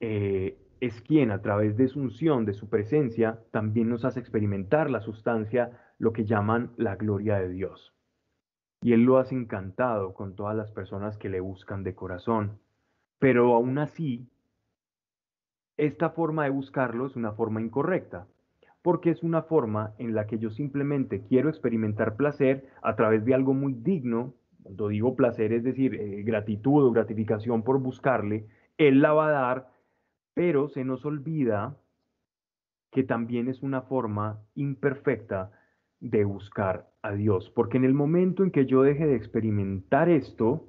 [0.00, 4.90] eh, es quien a través de su unción, de su presencia, también nos hace experimentar
[4.90, 7.94] la sustancia, lo que llaman la gloria de Dios.
[8.82, 12.58] Y Él lo hace encantado con todas las personas que le buscan de corazón.
[13.18, 14.28] Pero aún así,
[15.76, 18.26] esta forma de buscarlo es una forma incorrecta,
[18.82, 23.34] porque es una forma en la que yo simplemente quiero experimentar placer a través de
[23.34, 24.34] algo muy digno
[24.66, 29.30] cuando digo placer, es decir, eh, gratitud o gratificación por buscarle, Él la va a
[29.30, 29.70] dar,
[30.34, 31.76] pero se nos olvida
[32.90, 35.52] que también es una forma imperfecta
[36.00, 40.68] de buscar a Dios, porque en el momento en que yo deje de experimentar esto,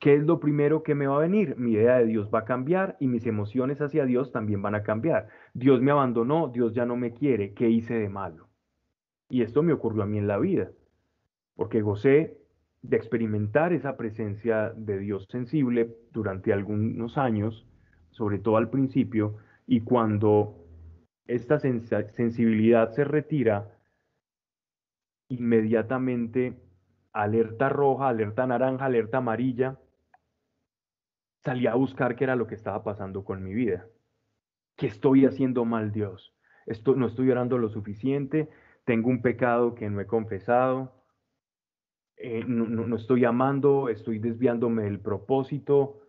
[0.00, 1.56] ¿qué es lo primero que me va a venir?
[1.56, 4.82] Mi idea de Dios va a cambiar y mis emociones hacia Dios también van a
[4.82, 5.28] cambiar.
[5.54, 8.48] Dios me abandonó, Dios ya no me quiere, ¿qué hice de malo?
[9.28, 10.70] Y esto me ocurrió a mí en la vida
[11.54, 12.38] porque gocé
[12.82, 17.66] de experimentar esa presencia de Dios sensible durante algunos años,
[18.10, 20.61] sobre todo al principio, y cuando
[21.26, 23.78] esta sensibilidad se retira,
[25.28, 26.56] inmediatamente
[27.12, 29.78] alerta roja, alerta naranja, alerta amarilla,
[31.44, 33.86] salí a buscar qué era lo que estaba pasando con mi vida.
[34.76, 36.34] ¿Qué estoy haciendo mal, Dios?
[36.66, 38.48] Esto, no estoy orando lo suficiente,
[38.84, 41.02] tengo un pecado que no he confesado,
[42.16, 46.02] eh, no, estoy amando, estoy desviándome del propósito,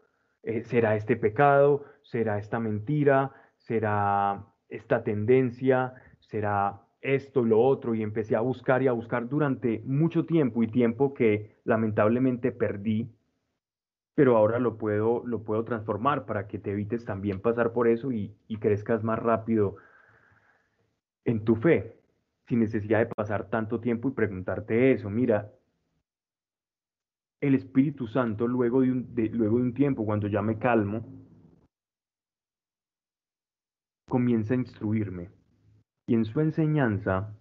[0.43, 7.93] eh, será este pecado, será esta mentira, será esta tendencia, será esto y lo otro,
[7.95, 13.09] y empecé a buscar y a buscar durante mucho tiempo y tiempo que lamentablemente perdí,
[14.15, 18.11] pero ahora lo puedo, lo puedo transformar para que te evites también pasar por eso
[18.11, 19.75] y, y crezcas más rápido
[21.25, 21.99] en tu fe,
[22.47, 25.09] sin necesidad de pasar tanto tiempo y preguntarte eso.
[25.09, 25.51] Mira,
[27.41, 31.05] el Espíritu Santo luego de luego de un tiempo, cuando ya me calmo,
[34.07, 35.29] comienza a instruirme.
[36.07, 37.33] Y en su enseñanza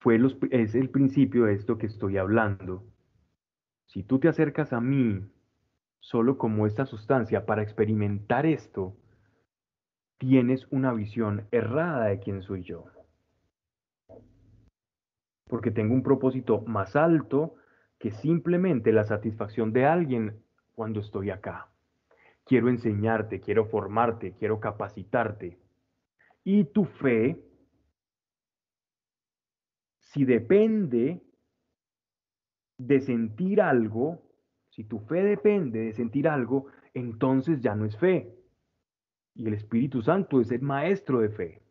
[0.00, 2.84] fue es el principio de esto que estoy hablando.
[3.88, 5.28] Si tú te acercas a mí
[6.00, 8.96] solo como esta sustancia para experimentar esto,
[10.18, 12.86] tienes una visión errada de quién soy yo
[15.48, 17.54] porque tengo un propósito más alto
[17.98, 20.42] que simplemente la satisfacción de alguien
[20.74, 21.68] cuando estoy acá.
[22.46, 25.58] Quiero enseñarte, quiero formarte, quiero capacitarte.
[26.44, 27.44] Y tu fe,
[29.98, 31.20] si depende
[32.78, 34.22] de sentir algo,
[34.70, 38.32] si tu fe depende de sentir algo, entonces ya no es fe.
[39.34, 41.62] Y el Espíritu Santo es el maestro de fe.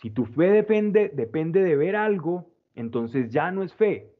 [0.00, 4.14] Si tu fe depende, depende de ver algo, entonces ya no es fe.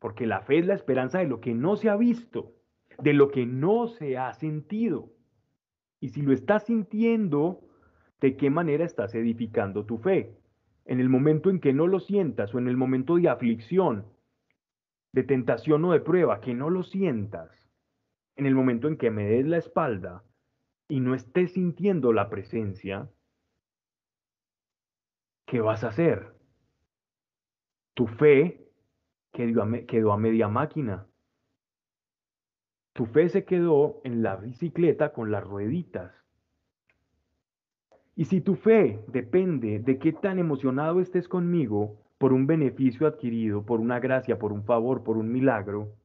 [0.00, 2.52] Porque la fe es la esperanza de lo que no se ha visto,
[3.02, 5.10] de lo que no se ha sentido.
[6.00, 7.60] Y si lo estás sintiendo,
[8.20, 10.36] ¿de qué manera estás edificando tu fe?
[10.84, 14.06] En el momento en que no lo sientas o en el momento de aflicción,
[15.12, 17.50] de tentación o de prueba, que no lo sientas.
[18.36, 20.24] En el momento en que me des la espalda
[20.88, 23.08] y no estés sintiendo la presencia,
[25.46, 26.34] ¿qué vas a hacer?
[27.94, 28.68] Tu fe
[29.32, 31.06] quedó a, a media máquina.
[32.94, 36.12] Tu fe se quedó en la bicicleta con las rueditas.
[38.14, 43.66] Y si tu fe depende de qué tan emocionado estés conmigo por un beneficio adquirido,
[43.66, 45.96] por una gracia, por un favor, por un milagro,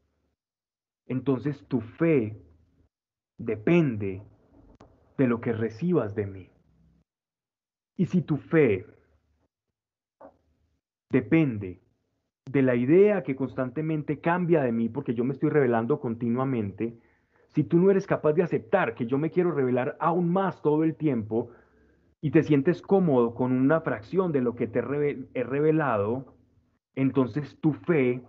[1.06, 2.42] entonces tu fe
[3.38, 4.24] depende
[5.16, 6.50] de lo que recibas de mí.
[7.98, 8.88] Y si tu fe
[11.12, 11.82] depende
[12.50, 16.98] de la idea que constantemente cambia de mí porque yo me estoy revelando continuamente,
[17.54, 20.84] si tú no eres capaz de aceptar que yo me quiero revelar aún más todo
[20.84, 21.52] el tiempo
[22.22, 26.34] y te sientes cómodo con una fracción de lo que te he revelado,
[26.96, 28.24] entonces tu fe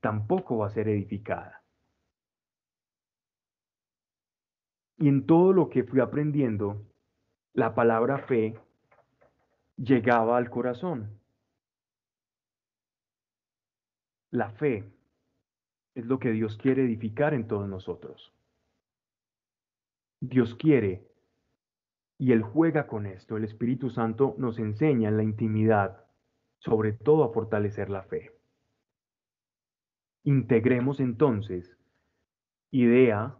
[0.00, 1.62] tampoco va a ser edificada.
[4.96, 6.82] Y en todo lo que fui aprendiendo,
[7.52, 8.54] la palabra fe
[9.76, 11.10] llegaba al corazón.
[14.36, 14.84] La fe
[15.94, 18.34] es lo que Dios quiere edificar en todos nosotros.
[20.20, 21.08] Dios quiere,
[22.18, 23.38] y Él juega con esto.
[23.38, 26.04] El Espíritu Santo nos enseña en la intimidad,
[26.58, 28.30] sobre todo a fortalecer la fe.
[30.24, 31.74] Integremos entonces
[32.70, 33.38] idea,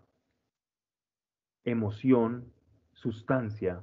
[1.65, 2.51] emoción,
[2.95, 3.83] sustancia,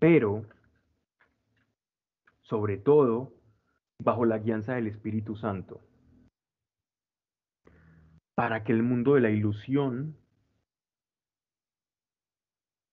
[0.00, 0.44] pero
[2.42, 3.32] sobre todo
[4.00, 5.80] bajo la guianza del Espíritu Santo
[8.34, 10.16] para que el mundo de la ilusión,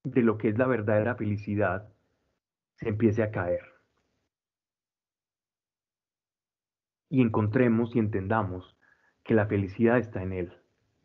[0.04, 1.92] de lo que es la verdadera felicidad,
[2.76, 3.64] se empiece a caer.
[7.10, 8.78] Y encontremos y entendamos
[9.24, 10.54] que la felicidad está en Él,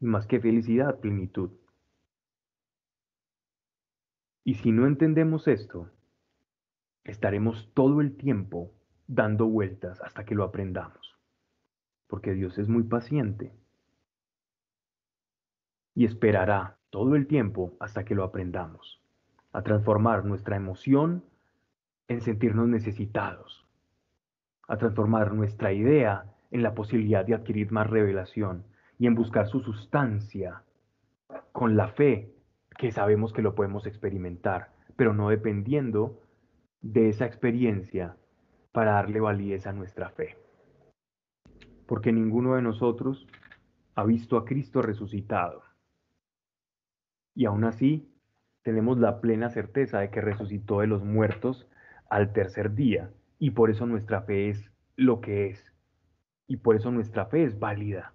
[0.00, 1.50] y más que felicidad, plenitud.
[4.44, 5.90] Y si no entendemos esto,
[7.04, 8.72] estaremos todo el tiempo
[9.06, 11.18] dando vueltas hasta que lo aprendamos,
[12.06, 13.52] porque Dios es muy paciente
[15.96, 19.02] y esperará todo el tiempo hasta que lo aprendamos,
[19.52, 21.24] a transformar nuestra emoción
[22.06, 23.66] en sentirnos necesitados,
[24.68, 28.64] a transformar nuestra idea en la posibilidad de adquirir más revelación
[28.98, 30.62] y en buscar su sustancia
[31.52, 32.30] con la fe
[32.78, 36.20] que sabemos que lo podemos experimentar, pero no dependiendo
[36.82, 38.16] de esa experiencia
[38.72, 40.36] para darle validez a nuestra fe.
[41.86, 43.26] Porque ninguno de nosotros
[43.94, 45.65] ha visto a Cristo resucitado
[47.36, 48.12] y aún así
[48.62, 51.68] tenemos la plena certeza de que resucitó de los muertos
[52.10, 55.72] al tercer día y por eso nuestra fe es lo que es
[56.48, 58.12] y por eso nuestra fe es válida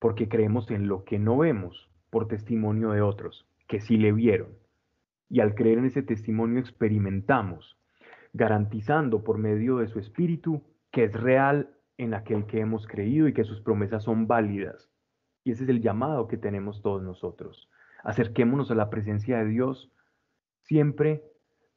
[0.00, 4.48] porque creemos en lo que no vemos por testimonio de otros que sí le vieron
[5.28, 7.78] y al creer en ese testimonio experimentamos
[8.32, 13.34] garantizando por medio de su espíritu que es real en aquel que hemos creído y
[13.34, 14.88] que sus promesas son válidas.
[15.44, 17.68] Y ese es el llamado que tenemos todos nosotros.
[18.04, 19.90] Acerquémonos a la presencia de Dios
[20.62, 21.22] siempre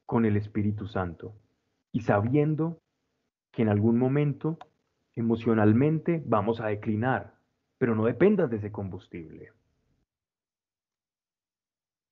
[0.06, 1.34] con el Espíritu Santo
[1.90, 2.80] y sabiendo
[3.50, 4.58] que en algún momento
[5.14, 7.34] emocionalmente vamos a declinar,
[7.78, 9.52] pero no dependas de ese combustible.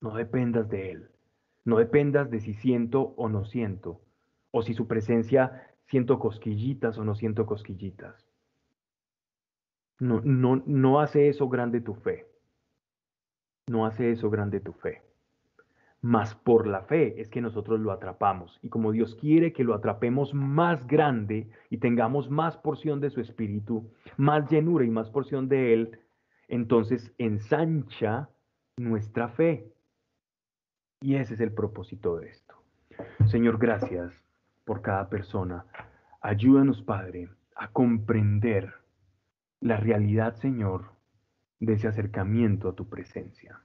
[0.01, 1.11] No dependas de él.
[1.65, 4.01] No dependas de si siento o no siento,
[4.51, 8.27] o si su presencia siento cosquillitas o no siento cosquillitas.
[9.99, 12.30] No, no, no hace eso grande tu fe
[13.71, 15.01] no hace eso grande tu fe.
[16.03, 18.59] Mas por la fe es que nosotros lo atrapamos.
[18.63, 23.21] Y como Dios quiere que lo atrapemos más grande y tengamos más porción de su
[23.21, 26.01] espíritu, más llenura y más porción de Él,
[26.49, 28.29] entonces ensancha
[28.77, 29.73] nuestra fe.
[31.01, 32.57] Y ese es el propósito de esto.
[33.27, 34.13] Señor, gracias
[34.65, 35.65] por cada persona.
[36.21, 38.75] Ayúdanos, Padre, a comprender
[39.61, 40.91] la realidad, Señor,
[41.61, 43.61] de ese acercamiento a tu presencia.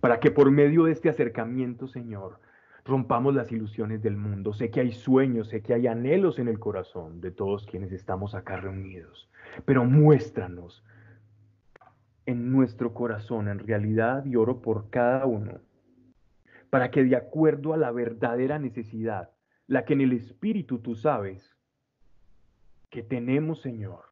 [0.00, 2.38] Para que por medio de este acercamiento, Señor,
[2.84, 4.52] rompamos las ilusiones del mundo.
[4.52, 8.34] Sé que hay sueños, sé que hay anhelos en el corazón de todos quienes estamos
[8.34, 9.28] acá reunidos,
[9.64, 10.84] pero muéstranos
[12.26, 15.60] en nuestro corazón en realidad y oro por cada uno,
[16.70, 19.30] para que de acuerdo a la verdadera necesidad,
[19.66, 21.56] la que en el Espíritu tú sabes
[22.90, 24.04] que tenemos, Señor,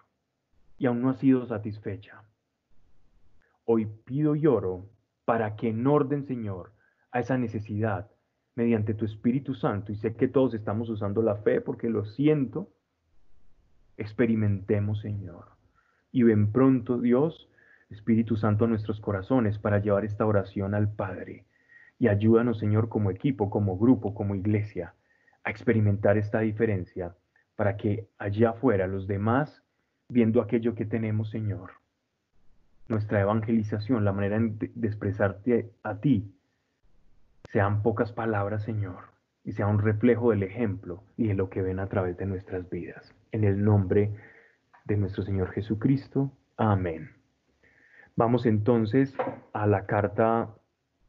[0.78, 2.24] y aún no ha sido satisfecha,
[3.72, 4.90] Hoy pido y oro
[5.24, 6.72] para que en orden, Señor,
[7.12, 8.10] a esa necesidad,
[8.56, 12.72] mediante tu Espíritu Santo, y sé que todos estamos usando la fe porque lo siento,
[13.96, 15.50] experimentemos, Señor.
[16.10, 17.48] Y ven pronto, Dios,
[17.90, 21.44] Espíritu Santo, a nuestros corazones para llevar esta oración al Padre.
[21.96, 24.96] Y ayúdanos, Señor, como equipo, como grupo, como iglesia,
[25.44, 27.14] a experimentar esta diferencia
[27.54, 29.62] para que allá afuera los demás,
[30.08, 31.79] viendo aquello que tenemos, Señor,
[32.90, 36.34] nuestra evangelización, la manera de expresarte a ti,
[37.52, 39.04] sean pocas palabras, Señor,
[39.44, 42.68] y sea un reflejo del ejemplo y de lo que ven a través de nuestras
[42.68, 43.14] vidas.
[43.32, 44.14] En el nombre
[44.84, 46.32] de nuestro Señor Jesucristo.
[46.56, 47.10] Amén.
[48.16, 49.14] Vamos entonces
[49.52, 50.54] a la carta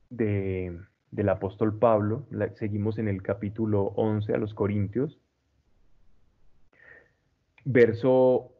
[0.09, 0.79] de,
[1.11, 2.25] del apóstol Pablo.
[2.55, 5.19] seguimos en el capítulo 11 a los Corintios.
[7.65, 8.51] Verso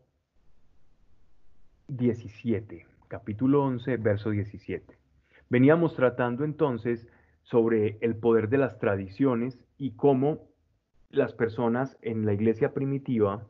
[1.87, 2.90] 17.
[3.11, 4.97] Capítulo 11, verso 17.
[5.49, 7.09] Veníamos tratando entonces
[7.41, 10.47] sobre el poder de las tradiciones y cómo
[11.09, 13.45] las personas en la iglesia primitiva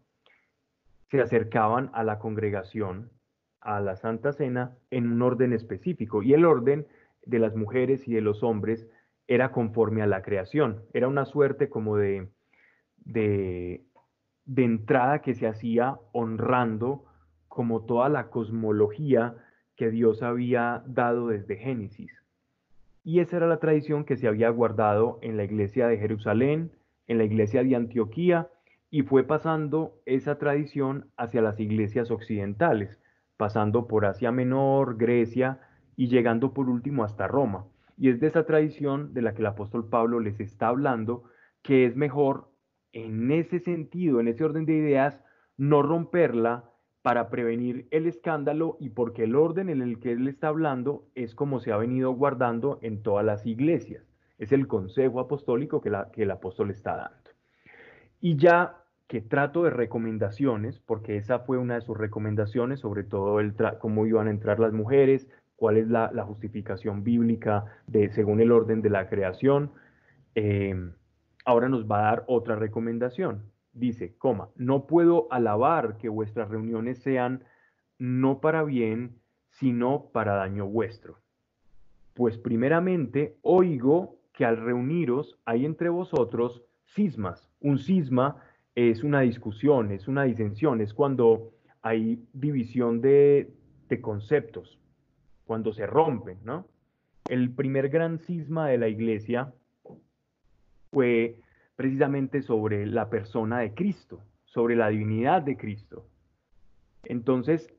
[1.12, 3.12] se acercaban a la congregación,
[3.59, 6.24] a la Santa Cena, en un orden específico.
[6.24, 6.88] Y el orden
[7.28, 8.89] de las mujeres y de los hombres
[9.28, 10.86] era conforme a la creación.
[10.91, 12.30] Era una suerte como de,
[12.97, 13.86] de,
[14.45, 17.05] de entrada que se hacía honrando
[17.47, 19.36] como toda la cosmología
[19.82, 22.11] que Dios había dado desde Génesis.
[23.03, 26.69] Y esa era la tradición que se había guardado en la iglesia de Jerusalén,
[27.07, 28.47] en la iglesia de Antioquía,
[28.91, 32.99] y fue pasando esa tradición hacia las iglesias occidentales,
[33.38, 35.61] pasando por Asia Menor, Grecia
[35.95, 37.65] y llegando por último hasta Roma.
[37.97, 41.23] Y es de esa tradición de la que el apóstol Pablo les está hablando,
[41.63, 42.51] que es mejor
[42.93, 45.19] en ese sentido, en ese orden de ideas,
[45.57, 46.70] no romperla
[47.01, 51.33] para prevenir el escándalo y porque el orden en el que él está hablando es
[51.33, 54.03] como se ha venido guardando en todas las iglesias.
[54.37, 55.91] Es el consejo apostólico que,
[56.21, 57.31] el apóstol está dando.
[58.19, 58.77] Y ya
[59.07, 64.05] que trato de recomendaciones, porque esa fue una de sus recomendaciones, sobre todo el cómo
[64.05, 68.89] iban a entrar las mujeres, cuál es la, justificación bíblica de, según el orden de
[68.89, 69.71] la creación.
[70.35, 70.75] Eh,
[71.45, 76.99] ahora nos va a dar otra recomendación, dice, coma, no puedo alabar que vuestras reuniones
[77.01, 77.43] sean
[77.97, 79.19] no para bien,
[79.49, 81.17] sino para daño vuestro.
[82.13, 87.49] Pues primeramente oigo que al reuniros hay entre vosotros cismas.
[87.59, 88.43] Un cisma
[88.76, 91.51] es una discusión, es una disensión, es cuando
[91.82, 93.53] hay división de,
[93.89, 94.80] de conceptos,
[95.45, 96.67] cuando se rompen, ¿no?
[97.30, 99.53] El primer gran cisma de la iglesia
[100.91, 101.39] fue
[101.82, 106.05] precisamente sobre la persona de Cristo, sobre la divinidad de Cristo.
[107.05, 107.73] Entonces,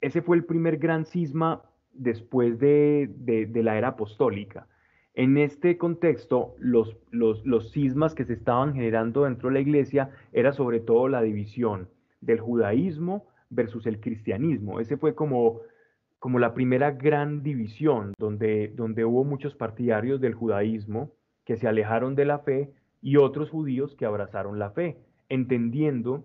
[0.00, 4.68] ese fue el primer gran cisma después de, la era apostólica.
[5.14, 10.10] En este contexto, los, los, los cismas que se estaban generando dentro de la iglesia
[10.32, 11.88] era sobre todo la división
[12.20, 14.78] del judaísmo versus el cristianismo.
[14.78, 15.62] Ese fue como,
[16.20, 21.10] como la primera gran división, donde, donde hubo muchos partidarios del judaísmo
[21.44, 22.70] que se alejaron de la fe
[23.02, 24.98] y otros judíos que abrazaron la fe,
[25.28, 26.24] entendiendo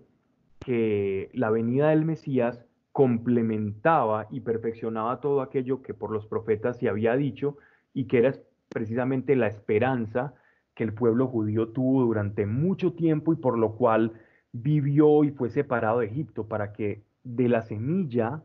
[0.58, 6.88] que la venida del Mesías complementaba y perfeccionaba todo aquello que por los profetas se
[6.88, 7.58] había dicho
[7.92, 8.34] y que era
[8.68, 10.34] precisamente la esperanza
[10.74, 14.12] que el pueblo judío tuvo durante mucho tiempo y por lo cual
[14.52, 18.42] vivió y fue separado de Egipto para que de la semilla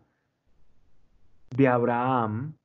[1.55, 2.55] de Abraham,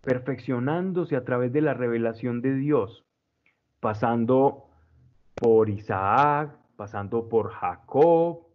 [0.00, 3.03] perfeccionándose a través de la revelación de Dios,
[3.84, 4.70] pasando
[5.34, 8.46] por Isaac, pasando por Jacob,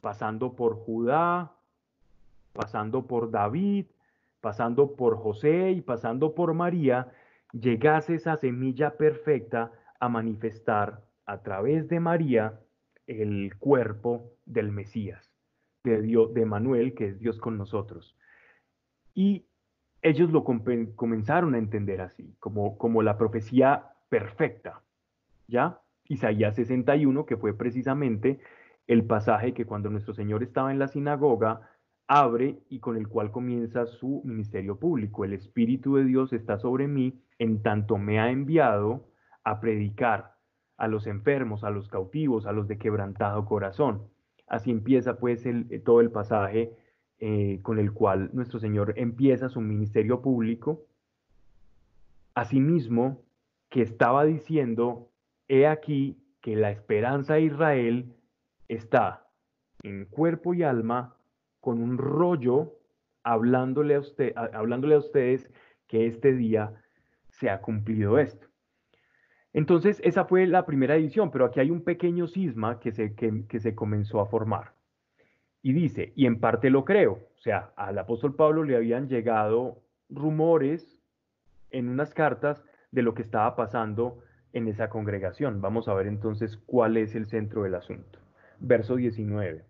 [0.00, 1.52] pasando por Judá,
[2.54, 3.84] pasando por David,
[4.40, 7.12] pasando por José y pasando por María,
[7.52, 9.70] llegase esa semilla perfecta
[10.00, 12.58] a manifestar a través de María
[13.06, 15.30] el cuerpo del Mesías,
[15.84, 18.16] de, Dios, de Manuel, que es Dios con nosotros.
[19.12, 19.44] Y
[20.00, 24.82] ellos lo comenzaron a entender así, como, como la profecía perfecta.
[25.46, 25.80] ¿Ya?
[26.08, 28.40] Isaías 61, que fue precisamente
[28.86, 31.68] el pasaje que cuando nuestro Señor estaba en la sinagoga,
[32.06, 35.24] abre y con el cual comienza su ministerio público.
[35.24, 39.06] El Espíritu de Dios está sobre mí, en tanto me ha enviado
[39.44, 40.34] a predicar
[40.78, 44.08] a los enfermos, a los cautivos, a los de quebrantado corazón.
[44.46, 46.72] Así empieza pues el, todo el pasaje
[47.18, 50.86] eh, con el cual nuestro Señor empieza su ministerio público.
[52.34, 53.20] Asimismo,
[53.68, 55.10] que estaba diciendo,
[55.48, 58.14] he aquí que la esperanza de Israel
[58.68, 59.26] está
[59.82, 61.16] en cuerpo y alma
[61.60, 62.78] con un rollo
[63.22, 65.50] hablándole a, usted, hablándole a ustedes
[65.86, 66.72] que este día
[67.28, 68.46] se ha cumplido esto.
[69.52, 73.60] Entonces, esa fue la primera edición, pero aquí hay un pequeño cisma que se, que
[73.60, 74.74] se comenzó a formar.
[75.62, 79.82] Y dice, y en parte lo creo, o sea, al apóstol Pablo le habían llegado
[80.08, 81.02] rumores
[81.70, 84.18] en unas cartas de lo que estaba pasando
[84.52, 85.60] en esa congregación.
[85.60, 88.18] Vamos a ver entonces cuál es el centro del asunto.
[88.60, 89.64] Verso 19.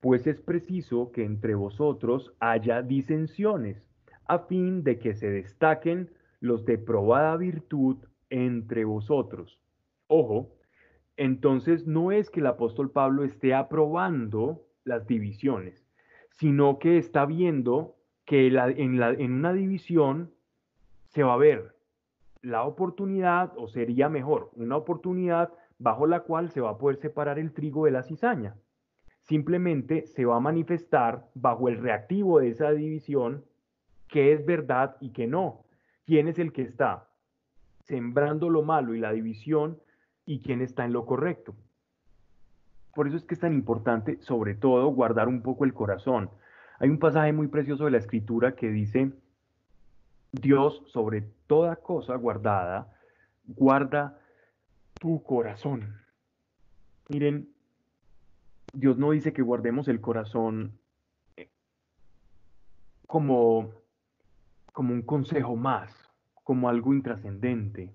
[0.00, 3.86] pues es preciso que entre vosotros haya disensiones,
[4.26, 6.10] a fin de que se destaquen
[6.40, 7.98] los de probada virtud
[8.30, 9.60] entre vosotros.
[10.06, 10.54] Ojo,
[11.18, 15.86] entonces no es que el apóstol Pablo esté aprobando las divisiones,
[16.30, 20.32] sino que está viendo que en, en una división
[21.08, 21.74] se va a ver
[22.42, 27.38] la oportunidad, o sería mejor, una oportunidad bajo la cual se va a poder separar
[27.38, 28.54] el trigo de la cizaña.
[29.22, 33.44] Simplemente se va a manifestar bajo el reactivo de esa división
[34.08, 35.64] qué es verdad y qué no.
[36.04, 37.08] ¿Quién es el que está
[37.84, 39.78] sembrando lo malo y la división
[40.26, 41.54] y quién está en lo correcto?
[42.94, 46.30] Por eso es que es tan importante, sobre todo, guardar un poco el corazón.
[46.78, 49.12] Hay un pasaje muy precioso de la escritura que dice,
[50.32, 52.92] Dios sobre toda cosa guardada,
[53.44, 54.18] guarda
[54.94, 55.96] tu corazón.
[57.08, 57.52] Miren,
[58.72, 60.78] Dios no dice que guardemos el corazón
[61.36, 61.50] eh,
[63.06, 63.72] como,
[64.72, 65.92] como un consejo más,
[66.44, 67.92] como algo intrascendente.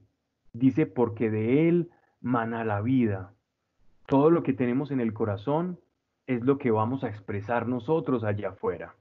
[0.52, 3.34] Dice, porque de Él mana la vida.
[4.08, 5.80] Todo lo que tenemos en el corazón
[6.28, 8.96] es lo que vamos a expresar nosotros allá afuera.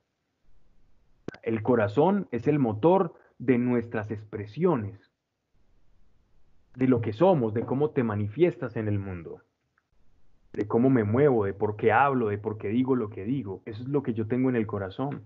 [1.42, 5.10] El corazón es el motor de nuestras expresiones,
[6.76, 9.42] de lo que somos, de cómo te manifiestas en el mundo,
[10.52, 13.62] de cómo me muevo, de por qué hablo, de por qué digo lo que digo.
[13.64, 15.24] Eso es lo que yo tengo en el corazón.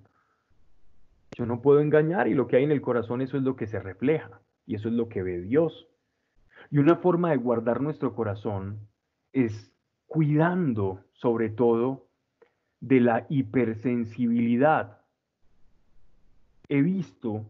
[1.37, 3.67] Yo no puedo engañar y lo que hay en el corazón eso es lo que
[3.67, 5.89] se refleja y eso es lo que ve Dios.
[6.71, 8.81] Y una forma de guardar nuestro corazón
[9.33, 9.73] es
[10.07, 12.09] cuidando sobre todo
[12.81, 15.03] de la hipersensibilidad.
[16.69, 17.47] He visto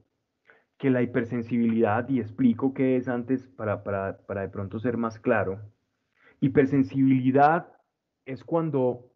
[0.78, 5.60] que la hipersensibilidad, y explico qué es antes para, para, de pronto ser más claro,
[6.40, 7.66] hipersensibilidad
[8.24, 9.10] es cuando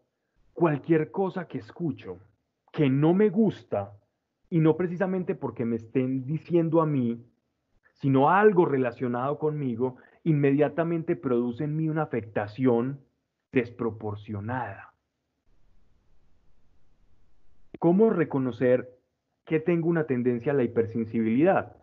[0.52, 2.18] cualquier cosa que escucho
[2.72, 3.92] que no me gusta,
[4.50, 7.24] y no precisamente porque me estén diciendo a mí,
[7.94, 13.00] sino algo relacionado conmigo, inmediatamente produce en mí una afectación
[13.52, 14.94] desproporcionada.
[17.78, 19.01] ¿Cómo reconocer
[19.44, 21.76] que tengo una tendencia a la hipersensibilidad?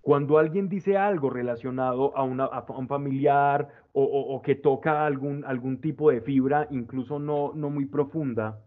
[0.00, 6.20] Cuando alguien dice algo relacionado a, un familiar o, que toca algún, algún tipo de
[6.20, 8.60] fibra, incluso no, no muy profunda,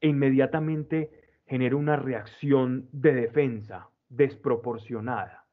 [0.00, 1.10] e inmediatamente
[1.46, 5.46] genera una reacción de defensa desproporcionada.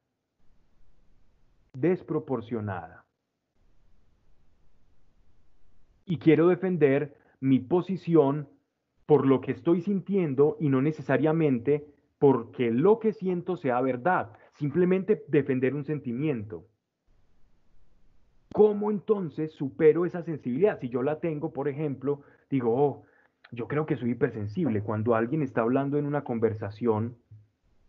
[1.74, 3.06] Desproporcionada
[6.06, 8.48] y quiero defender mi posición
[9.06, 11.86] por lo que estoy sintiendo y no necesariamente
[12.18, 16.66] porque lo que siento sea verdad, simplemente defender un sentimiento.
[18.54, 20.80] ¿Cómo entonces supero esa sensibilidad?
[20.80, 23.04] Si yo la tengo, por ejemplo, digo, oh,
[23.52, 24.82] yo creo que soy hipersensible.
[24.82, 27.18] Cuando alguien está hablando en una conversación,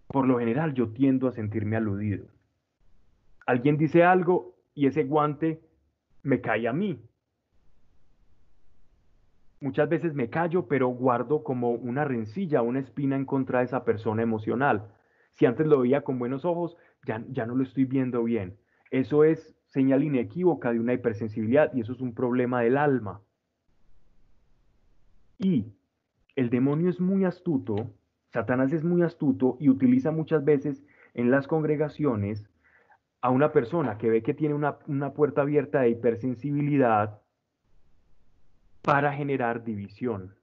[0.08, 2.26] por lo general yo tiendo a sentirme aludido.
[3.46, 5.60] Alguien dice algo y ese guante
[6.24, 7.00] me cae a mí
[9.60, 13.84] muchas veces me callo, pero guardo como una rencilla, una espina en contra de esa
[13.84, 14.88] persona emocional.
[15.32, 16.76] Si antes lo veía con buenos ojos,
[17.06, 18.56] ya, ya no lo estoy viendo bien.
[18.90, 23.20] Eso es señal inequívoca de una hipersensibilidad y eso es un problema del alma.
[25.38, 25.66] Y
[26.34, 27.90] el demonio es muy astuto,
[28.28, 30.84] Satanás es muy astuto y utiliza muchas veces
[31.14, 32.48] en las congregaciones
[33.20, 37.20] a una persona que ve que tiene una, una puerta abierta de hipersensibilidad
[38.86, 40.36] para generar división.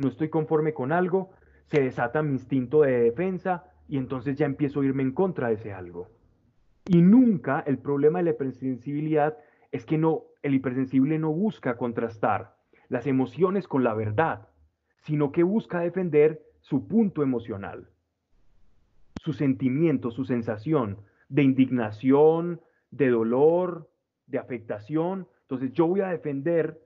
[0.00, 1.30] No estoy conforme con algo,
[1.70, 5.54] se desata mi instinto de defensa y entonces ya empiezo a irme en contra de
[5.54, 6.08] ese algo.
[6.88, 9.38] Y nunca el problema de la hipersensibilidad
[9.70, 12.56] es que no, el hipersensible no busca contrastar
[12.88, 14.48] las emociones con la verdad,
[15.04, 17.88] sino que busca defender su punto emocional,
[19.22, 20.98] su sentimiento, su sensación
[21.28, 23.88] de indignación, de dolor,
[24.26, 26.80] de afectación, entonces yo voy a defender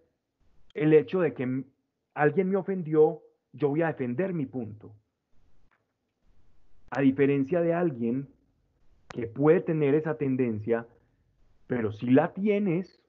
[0.75, 1.64] el hecho de que
[2.14, 4.93] alguien me ofendió, yo voy a defender mi punto.
[6.91, 8.27] A diferencia de alguien
[9.07, 10.85] que puede tener esa tendencia,
[11.69, 13.01] pero si la tienes,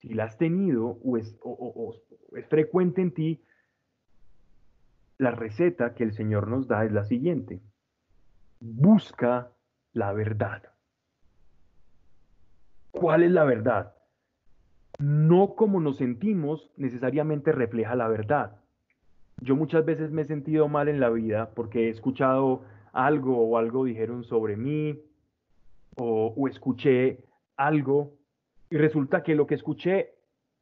[0.00, 1.38] si la has tenido o es,
[2.32, 3.40] es frecuente en ti,
[5.18, 7.60] la receta que el Señor nos da es la siguiente.
[8.58, 9.52] Busca
[9.92, 10.72] la verdad.
[12.90, 13.94] ¿Cuál es la verdad?
[14.98, 18.56] No como nos sentimos necesariamente refleja la verdad.
[19.40, 22.62] Yo muchas veces me he sentido mal en la vida porque he escuchado
[22.92, 25.00] algo o algo dijeron sobre mí
[25.96, 27.24] o, escuché
[27.56, 28.12] algo
[28.70, 30.14] y resulta que lo que escuché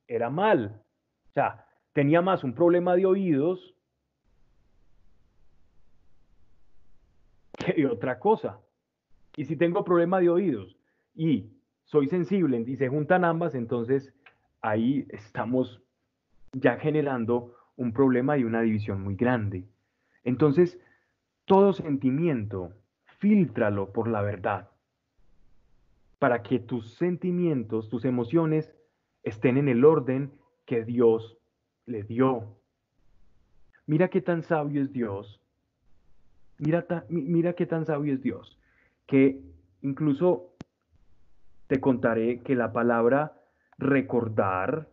[0.09, 0.83] era mal
[1.29, 3.75] O sea, tenía más un problema de oídos
[7.59, 8.61] que otra cosa.
[9.37, 10.77] Y si tengo problema de oídos
[11.15, 11.51] y
[11.85, 14.13] soy sensible y se juntan ambas, entonces
[14.63, 15.83] ahí estamos
[16.53, 19.65] ya generando un problema y una división muy grande.
[20.25, 20.79] Entonces,
[21.47, 22.75] todo sentimiento,
[23.19, 24.71] filtralo por la verdad,
[26.19, 28.75] para que tus sentimientos, tus emociones
[29.23, 30.33] estén en el orden
[30.67, 31.39] que Dios
[31.87, 32.57] le dio.
[33.87, 35.41] Mira qué tan sabio es Dios.
[36.59, 38.59] Mira, mira qué tan sabio es Dios,
[39.07, 39.41] que
[39.81, 40.55] incluso
[41.67, 43.40] te contaré que la palabra
[43.81, 44.89] recordar,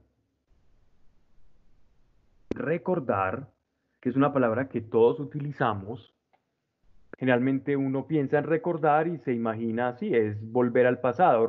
[2.49, 3.49] recordar,
[3.99, 6.15] que es una palabra que todos utilizamos,
[7.17, 11.45] generalmente uno piensa en recordar y se imagina así, es volver al pasado,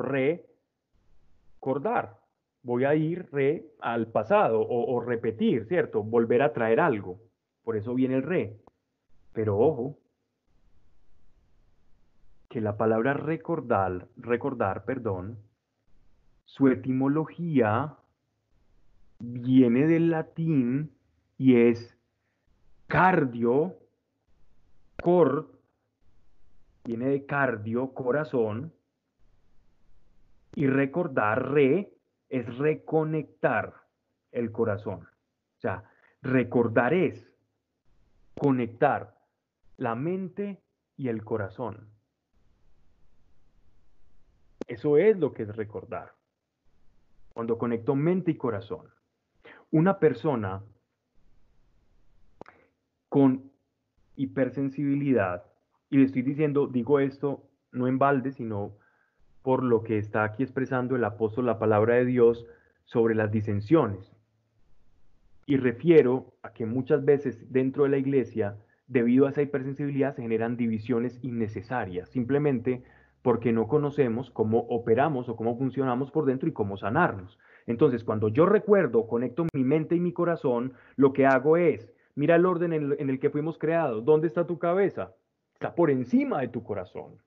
[1.59, 2.19] recordar.
[2.61, 6.03] Voy a ir re al pasado o, o repetir, ¿cierto?
[6.03, 7.21] Volver a traer algo.
[7.63, 8.59] Por eso viene el re.
[9.31, 9.97] Pero ojo,
[12.49, 15.37] que la palabra recordar, recordar, perdón,
[16.49, 17.95] su etimología
[19.19, 20.91] viene del latín
[21.37, 21.95] y es
[22.87, 23.77] cardio,
[24.99, 25.51] cor,
[26.83, 28.73] viene de cardio, corazón,
[30.55, 31.93] y recordar, re,
[32.29, 33.75] es reconectar
[34.31, 35.07] el corazón.
[35.57, 35.83] O sea,
[36.23, 37.31] recordar es
[38.35, 39.15] conectar
[39.77, 40.63] la mente
[40.97, 41.87] y el corazón.
[44.67, 46.18] Eso es lo que es recordar.
[47.39, 48.89] Cuando conecto mente y corazón.
[49.71, 50.61] Una persona
[53.07, 53.49] con
[54.17, 55.45] hipersensibilidad,
[55.89, 58.75] y le estoy diciendo, digo esto no en balde, sino
[59.41, 62.45] por lo que está aquí expresando el apóstol la palabra de Dios
[62.83, 64.13] sobre las disensiones.
[65.45, 70.23] Y refiero a que muchas veces dentro de la iglesia, debido a esa hipersensibilidad, se
[70.23, 72.83] generan divisiones innecesarias, simplemente
[73.21, 77.37] porque no conocemos cómo operamos o cómo funcionamos por dentro y cómo sanarnos.
[77.67, 82.35] Entonces, cuando yo recuerdo, conecto mi mente y mi corazón, lo que hago es, mira
[82.35, 84.05] el orden en el, que fuimos creados.
[84.05, 85.13] ¿Dónde está tu cabeza?
[85.53, 87.17] Está por encima de tu corazón.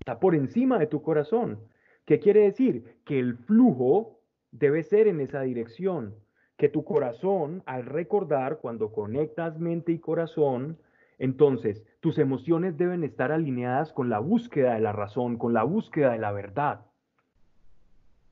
[0.00, 1.58] Está por encima de tu corazón.
[2.06, 2.96] ¿Qué quiere decir?
[3.04, 4.18] Que el flujo
[4.50, 6.14] debe ser en esa dirección.
[6.56, 10.78] Que tu corazón, al recordar, cuando conectas mente y corazón,
[11.18, 16.12] entonces, tus emociones deben estar alineadas con la búsqueda de la razón, con la búsqueda
[16.12, 16.86] de la verdad.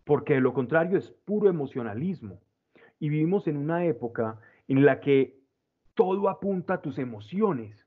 [0.04, 2.38] Porque de lo contrario es puro emocionalismo.
[3.00, 5.40] Y vivimos en una época en la que
[5.94, 7.86] todo apunta a tus emociones,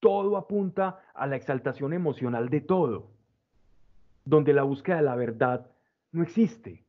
[0.00, 3.10] todo apunta a la exaltación emocional de todo,
[4.24, 5.70] donde la búsqueda de la verdad
[6.10, 6.84] no existe,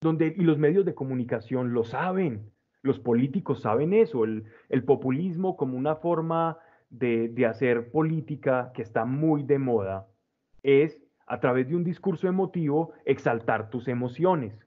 [0.00, 2.50] donde y los medios de comunicación lo saben,
[2.82, 6.58] los políticos saben eso, el, el populismo como una forma
[6.90, 10.06] de, hacer política que está muy de moda
[10.62, 14.66] es a través de un discurso emotivo exaltar tus emociones.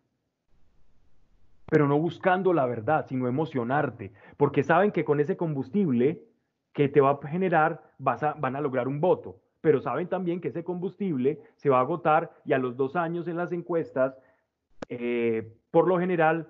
[1.67, 6.23] Pero no buscando la verdad, sino emocionarte, porque saben que con ese combustible
[6.73, 10.41] que te va a generar vas a, van a lograr un voto, pero saben también
[10.41, 14.17] que ese combustible se va a agotar y a los dos años en las encuestas,
[14.89, 16.47] eh, por lo general,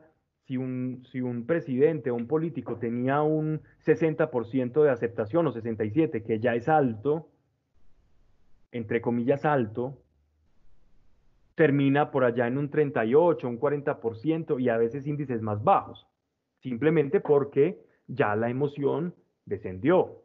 [0.51, 6.25] si un, si un presidente o un político tenía un 60% de aceptación o 67%,
[6.25, 7.29] que ya es alto,
[8.73, 9.97] entre comillas alto,
[11.55, 16.05] termina por allá en un 38, un 40% y a veces índices más bajos,
[16.59, 20.21] simplemente porque ya la emoción descendió.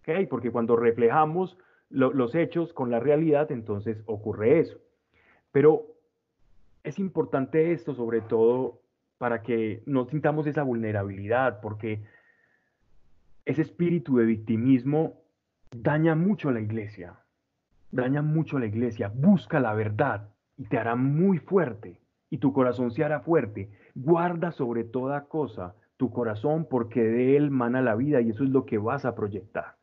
[0.00, 0.26] ¿okay?
[0.26, 1.56] Porque cuando reflejamos
[1.90, 4.80] los hechos con la realidad, entonces ocurre eso.
[5.52, 5.86] Pero
[6.82, 8.79] es importante esto, sobre todo
[9.20, 12.02] para que no sintamos esa vulnerabilidad, porque
[13.44, 15.20] ese espíritu de victimismo
[15.70, 17.18] daña mucho a la iglesia,
[17.90, 22.00] daña mucho a la iglesia, busca la verdad y te hará muy fuerte
[22.30, 23.68] y tu corazón se hará fuerte.
[23.94, 28.48] Guarda sobre toda cosa tu corazón porque de él mana la vida y eso es
[28.48, 29.76] lo que vas a proyectar.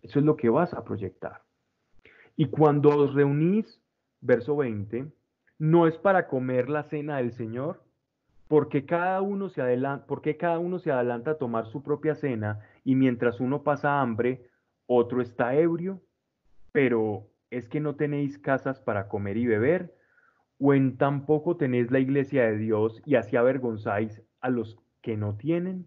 [0.00, 1.42] Eso es lo que vas a proyectar.
[2.36, 3.82] Y cuando os reunís,
[4.20, 5.06] verso 20,
[5.58, 7.82] no es para comer la cena del Señor,
[8.50, 10.04] porque cada uno se adelanta,
[10.36, 14.44] cada uno se adelanta a tomar su propia cena y mientras uno pasa hambre,
[14.86, 16.02] otro está ebrio,
[16.72, 19.94] pero es que no tenéis casas para comer y beber,
[20.58, 25.36] o en tampoco tenéis la iglesia de Dios y así avergonzáis a los que no
[25.36, 25.86] tienen.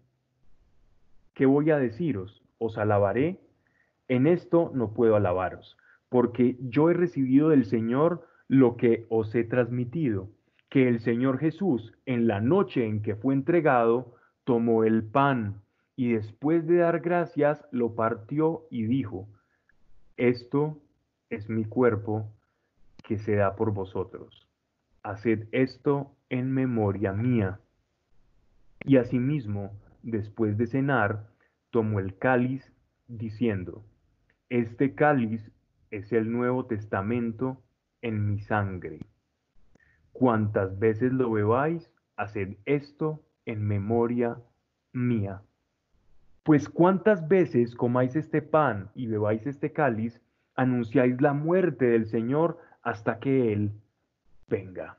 [1.34, 2.42] ¿Qué voy a deciros?
[2.56, 3.40] Os alabaré.
[4.08, 5.76] En esto no puedo alabaros,
[6.08, 10.30] porque yo he recibido del Señor lo que os he transmitido
[10.74, 15.62] que el Señor Jesús, en la noche en que fue entregado, tomó el pan
[15.94, 19.28] y después de dar gracias lo partió y dijo,
[20.16, 20.76] esto
[21.30, 22.28] es mi cuerpo
[23.04, 24.48] que se da por vosotros.
[25.04, 27.60] Haced esto en memoria mía.
[28.80, 29.70] Y asimismo,
[30.02, 31.28] después de cenar,
[31.70, 32.68] tomó el cáliz,
[33.06, 33.84] diciendo,
[34.48, 35.40] Este cáliz
[35.92, 37.62] es el Nuevo Testamento
[38.02, 38.98] en mi sangre.
[40.14, 44.38] Cuantas veces lo bebáis, haced esto en memoria
[44.92, 45.42] mía.
[46.44, 50.22] Pues cuántas veces comáis este pan y bebáis este cáliz,
[50.54, 53.72] anunciáis la muerte del Señor hasta que Él
[54.46, 54.98] venga.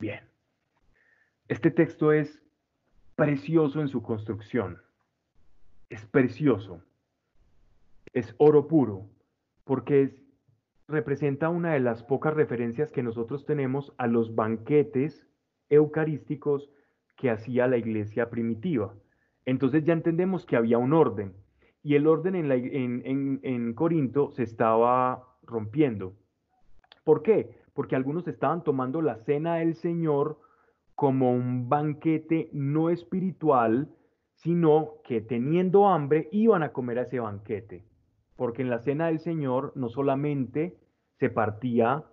[0.00, 0.24] Bien.
[1.46, 2.42] Este texto es
[3.14, 4.82] precioso en su construcción.
[5.90, 6.82] Es precioso.
[8.12, 9.08] Es oro puro,
[9.62, 10.23] porque es,
[10.88, 15.26] representa una de las pocas referencias que nosotros tenemos a los banquetes
[15.70, 16.70] eucarísticos
[17.16, 18.94] que hacía la iglesia primitiva.
[19.46, 21.34] Entonces ya entendemos que había un orden
[21.82, 26.14] y el orden en, Corinto se estaba rompiendo.
[27.04, 27.50] ¿Por qué?
[27.74, 30.38] Porque algunos estaban tomando la cena del Señor
[30.94, 33.90] como un banquete no espiritual,
[34.32, 37.84] sino que teniendo hambre iban a comer a ese banquete.
[38.36, 40.76] Porque en la cena del Señor no solamente
[41.18, 42.04] se partía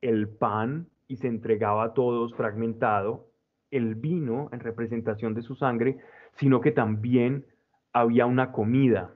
[0.00, 3.28] el pan y se entregaba a todos fragmentado,
[3.70, 5.98] el vino en representación de su sangre,
[6.32, 7.46] sino que también
[7.92, 9.14] había una comida,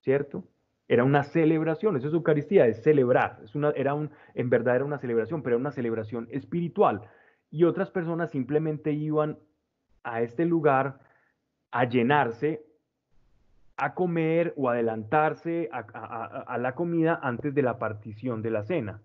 [0.00, 0.44] ¿cierto?
[0.88, 3.94] Era una celebración, eso es Eucaristía, es celebrar, es una, era
[4.34, 7.02] en verdad era una celebración, pero era una celebración espiritual.
[7.50, 9.38] Y otras personas simplemente iban
[10.04, 11.00] a este lugar
[11.72, 12.64] a llenarse,
[13.76, 19.02] a comer o adelantarse a, la comida antes de la partición de la cena,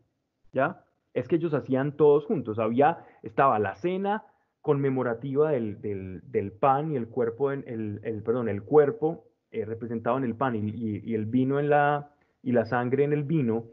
[0.54, 0.86] ¿ya?
[1.14, 4.24] Es que ellos hacían todos juntos, había, estaba la cena,
[4.62, 10.24] conmemorativa del, pan y el cuerpo, en, el, el, perdón, el cuerpo eh, representado en
[10.24, 12.12] el pan y, y, el vino en la,
[12.42, 13.66] y la sangre en el vino,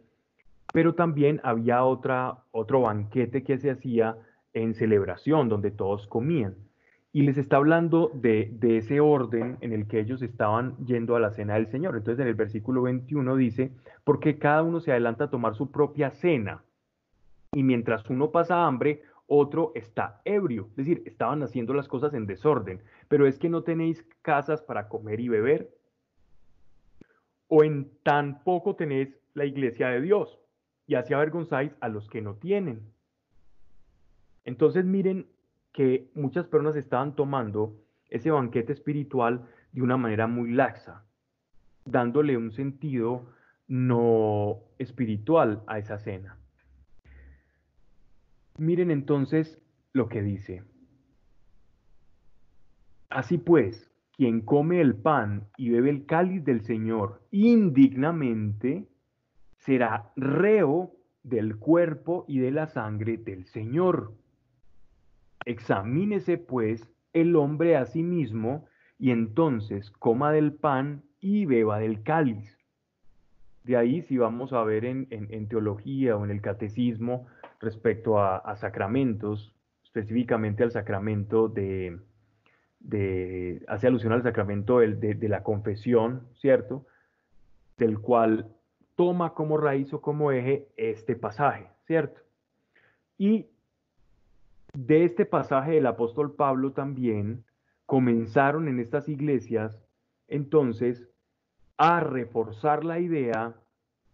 [0.73, 4.17] pero también había otra, otro banquete que se hacía
[4.53, 6.57] en celebración, donde todos comían.
[7.13, 11.31] Y les está hablando de, ese orden en el que ellos estaban yendo a la
[11.31, 11.97] cena del Señor.
[11.97, 13.73] Entonces en el versículo 21 dice,
[14.05, 16.63] porque cada uno se adelanta a tomar su propia cena.
[17.53, 22.27] Y mientras uno pasa hambre, otro está ebrio, es decir, estaban haciendo las cosas en
[22.27, 25.71] desorden, pero es que no tenéis casas para comer y beber,
[27.47, 30.39] o en tan poco tenéis la iglesia de Dios,
[30.87, 32.91] y así avergonzáis a los que no tienen.
[34.47, 35.27] Entonces miren
[35.73, 37.77] que muchas personas estaban tomando
[38.09, 41.05] ese banquete espiritual de una manera muy laxa,
[41.85, 43.27] dándole un sentido
[43.67, 46.39] no espiritual a esa cena.
[48.57, 49.61] Miren entonces
[49.93, 50.65] lo que dice.
[53.11, 58.89] Así pues, quien come el pan y bebe el cáliz del Señor indignamente,
[59.59, 60.93] será reo
[61.23, 64.13] del cuerpo y de la sangre del Señor.
[65.49, 68.67] Examínese pues el hombre a sí mismo
[68.99, 72.59] y entonces coma del pan y beba del cáliz.
[73.65, 77.29] De ahí si vamos a ver en, teología o en el catecismo,
[77.61, 81.99] respecto a, sacramentos, específicamente al sacramento de,
[82.81, 86.85] de, hace alusión al sacramento de, de, la confesión, ¿cierto?
[87.79, 88.55] Del cual
[88.97, 92.21] toma como raíz o como eje este pasaje, ¿cierto?
[93.17, 93.47] Y
[94.87, 97.45] de este pasaje del apóstol Pablo también
[97.85, 99.77] comenzaron en estas iglesias
[100.29, 101.11] entonces
[101.79, 103.57] a reforzar la idea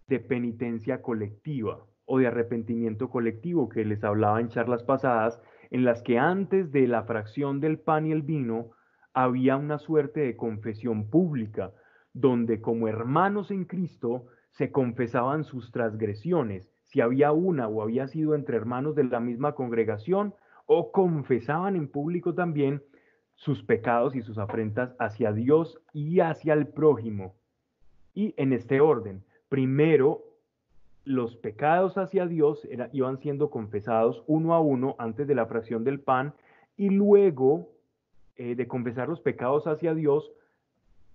[0.07, 5.39] de penitencia colectiva o de arrepentimiento colectivo que les hablaba en charlas pasadas,
[5.71, 8.71] en las que antes de la fracción del pan y el vino
[9.13, 11.73] había una suerte de confesión pública,
[12.15, 18.35] donde como hermanos en Cristo se confesaban sus transgresiones, si había una o había sido
[18.35, 20.33] entre hermanos de la misma congregación,
[20.67, 22.83] o confesaban en público también
[23.35, 27.35] sus pecados y sus afrentas hacia Dios y hacia el prójimo.
[28.15, 30.23] Y en este orden, primero
[31.05, 36.01] los pecados hacia Dios iban siendo confesados uno a uno antes de la fracción del
[36.01, 36.35] pan
[36.77, 37.69] y luego
[38.37, 40.33] eh, de confesar los pecados hacia Dios,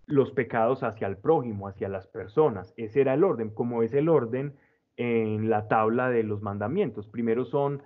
[0.05, 2.73] los pecados hacia el prójimo, hacia las personas.
[2.77, 4.55] Ese era el orden, como es el orden
[4.95, 7.07] en la tabla de los mandamientos.
[7.07, 7.81] Primero son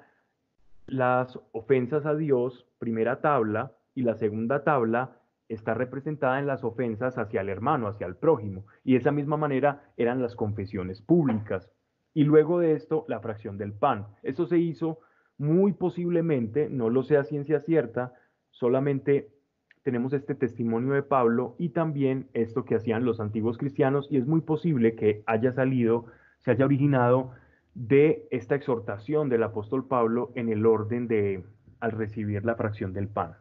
[0.87, 5.17] las ofensas a Dios, primera tabla, y la segunda tabla
[5.49, 8.65] está representada en las ofensas hacia el hermano, hacia el prójimo.
[8.83, 11.71] Y de esa misma manera eran las confesiones públicas
[12.13, 14.07] y luego de esto la fracción del pan.
[14.23, 14.99] Eso se hizo
[15.37, 18.13] muy posiblemente, no lo sea ciencia cierta,
[18.51, 19.29] solamente
[19.83, 24.25] tenemos este testimonio de Pablo y también esto que hacían los antiguos cristianos y es
[24.25, 26.05] muy posible que haya salido,
[26.39, 27.31] se haya originado
[27.75, 31.43] de esta exhortación del apóstol Pablo en el orden de
[31.79, 33.33] al recibir la fracción del pan.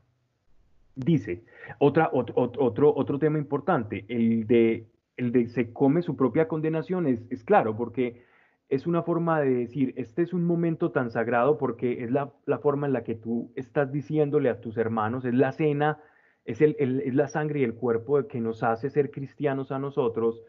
[0.94, 1.44] Dice,
[1.78, 7.22] otro, otro, otro tema importante, el de, el de se come su propia condenación, es,
[7.30, 8.24] es claro, porque
[8.68, 12.58] es una forma de decir, este es un momento tan sagrado porque es la, la,
[12.58, 15.98] forma en la que tú estás diciéndole a tus hermanos, es la cena
[16.44, 20.42] es, el, es la sangre y el cuerpo que nos hace ser cristianos a nosotros.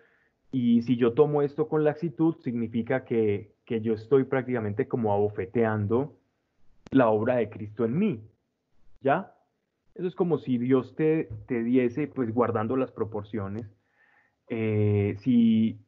[0.52, 6.15] Y si yo tomo esto con laxitud, significa que, que yo estoy prácticamente como abofeteando
[6.91, 8.24] la obra de Cristo en mí.
[9.01, 9.34] ¿Ya?
[9.95, 13.65] Eso es como si Dios te, te diese, pues guardando las proporciones,
[14.47, 15.80] eh, si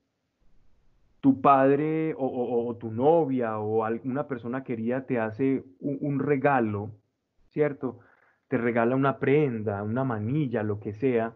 [1.19, 6.91] tu padre o, tu novia o alguna persona querida te hace un, un regalo,
[7.49, 7.99] ¿cierto?
[8.47, 11.35] te regala una prenda, una manilla, lo que sea,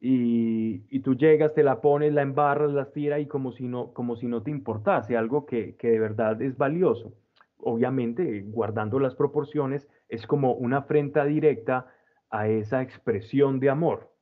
[0.00, 4.16] y, tú llegas, te la pones, la embarras, la tiras y como si no, como
[4.16, 7.14] si no te importase, algo que, que de verdad es valioso.
[7.58, 11.86] Obviamente, guardando las proporciones, es como una afrenta directa
[12.30, 14.12] a esa expresión de amor.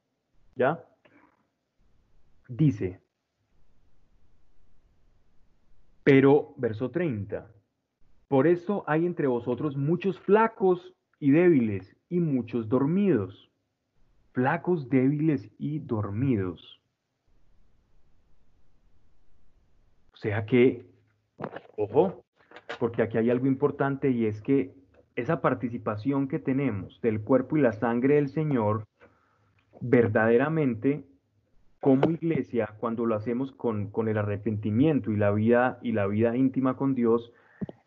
[0.54, 0.84] ¿Ya?
[2.48, 3.00] Dice,
[6.04, 7.50] pero, verso 30,
[8.28, 13.50] por eso hay entre vosotros muchos flacos y débiles y muchos dormidos,
[14.34, 16.80] flacos, débiles y dormidos.
[20.12, 20.84] O sea que,
[21.76, 22.24] ojo,
[22.80, 24.74] porque aquí hay algo importante y es que
[25.14, 28.84] esa participación que tenemos del cuerpo y la sangre del Señor,
[29.80, 31.04] verdaderamente,
[31.80, 36.36] como iglesia, cuando lo hacemos con, con el arrepentimiento y la vida y la vida
[36.36, 37.32] íntima con Dios,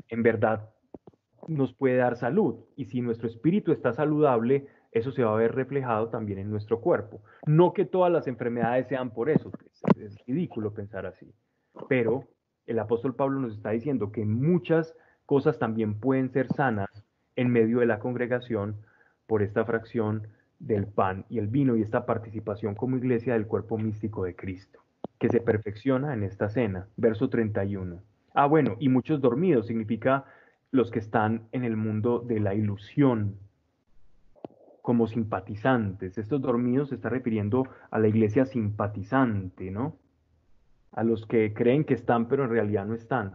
[0.07, 0.69] en verdad
[1.47, 2.55] nos puede dar salud.
[2.77, 6.81] Y si nuestro espíritu está saludable, eso se va a ver reflejado también en nuestro
[6.81, 7.21] cuerpo.
[7.45, 9.51] No que todas las enfermedades sean por eso,
[9.97, 11.33] es, ridículo pensar así.
[11.87, 12.23] Pero
[12.65, 16.89] el apóstol Pablo nos está diciendo que muchas cosas también pueden ser sanas
[17.35, 18.77] en medio de la congregación
[19.27, 20.27] por esta fracción
[20.59, 24.79] del pan y el vino y esta participación como iglesia del cuerpo místico de Cristo,
[25.19, 26.87] que se perfecciona en esta cena.
[26.95, 28.01] Verso 31.
[28.33, 30.25] Ah, bueno, y muchos dormidos significa
[30.71, 33.37] los que están en el mundo de la ilusión
[34.87, 36.17] como simpatizantes.
[36.17, 39.97] Estos dormidos se está refiriendo a la iglesia simpatizante, ¿no?
[40.93, 43.33] A los que creen que están, pero en realidad no están.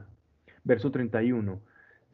[0.64, 1.60] Verso 31.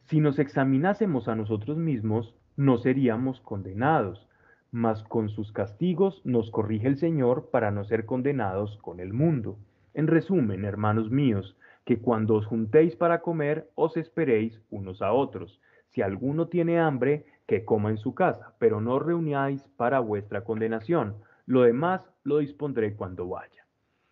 [0.07, 4.27] Si nos examinásemos a nosotros mismos, no seríamos condenados,
[4.73, 9.57] mas con sus castigos nos corrige el Señor para no ser condenados con el mundo.
[9.93, 15.61] En resumen, hermanos míos, que cuando os juntéis para comer, os esperéis unos a otros.
[15.91, 21.15] Si alguno tiene hambre, que coma en su casa, pero no reunáis para vuestra condenación.
[21.47, 23.65] Lo demás lo dispondré cuando vaya.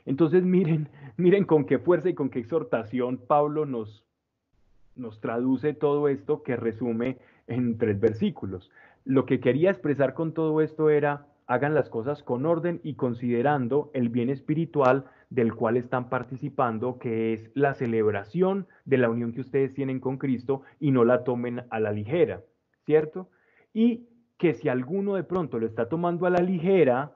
[0.07, 4.03] Entonces miren, miren con qué fuerza y con qué exhortación Pablo nos,
[4.95, 8.71] nos traduce todo esto que resume en tres versículos.
[9.05, 13.91] Lo que quería expresar con todo esto era, hagan las cosas con orden y considerando
[13.93, 19.41] el bien espiritual del cual están participando, que es la celebración de la unión que
[19.41, 22.41] ustedes tienen con Cristo y no la tomen a la ligera,
[22.87, 23.29] ¿cierto?
[23.71, 24.07] Y
[24.39, 27.15] que si alguno de pronto lo está tomando a la ligera,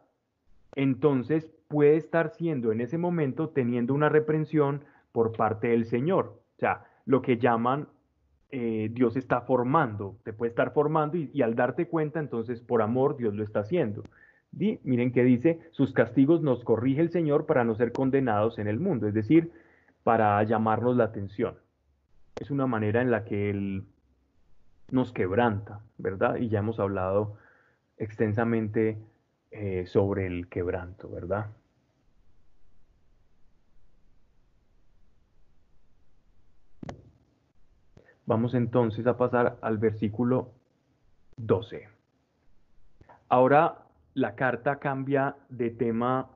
[0.76, 6.40] entonces puede estar siendo en ese momento teniendo una reprensión por parte del Señor.
[6.58, 7.88] O sea, lo que llaman
[8.52, 12.84] eh, Dios está formando, te puede estar formando y, y al darte cuenta, entonces por
[12.84, 14.04] amor Dios lo está haciendo
[14.52, 18.80] miren que dice, sus castigos nos corrige el Señor para no ser condenados en el
[18.80, 19.52] mundo, es decir,
[20.04, 21.56] para llamarnos la atención.
[22.40, 23.84] Es una manera en la que Él
[24.92, 26.36] nos quebranta, ¿verdad?
[26.38, 27.38] Y ya hemos hablado
[27.98, 28.98] extensamente
[29.52, 31.48] eh, sobre el quebranto, ¿verdad?
[38.26, 40.52] Vamos entonces a pasar al versículo
[41.38, 41.90] 12.
[43.28, 46.30] Ahora la carta cambia de tema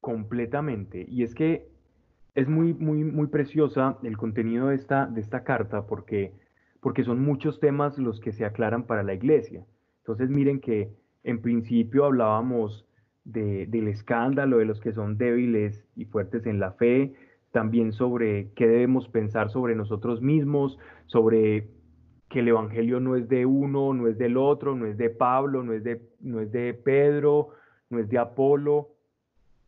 [0.00, 1.06] completamente.
[1.08, 1.68] Y es que
[2.34, 6.32] es muy, muy, muy preciosa el contenido de esta, de esta carta porque,
[6.82, 9.64] porque son muchos temas los que se aclaran para la iglesia.
[9.98, 10.90] Entonces miren que
[11.22, 12.84] en principio hablábamos
[13.24, 17.14] de, del escándalo, de los que son débiles y fuertes en la fe,
[17.52, 20.76] también sobre qué debemos pensar sobre nosotros mismos,
[21.06, 21.68] sobre
[22.28, 25.62] que el Evangelio no es de uno, no es del otro, no es de Pablo,
[25.62, 27.50] no es de, no es de Pedro,
[27.90, 28.88] no es de Apolo,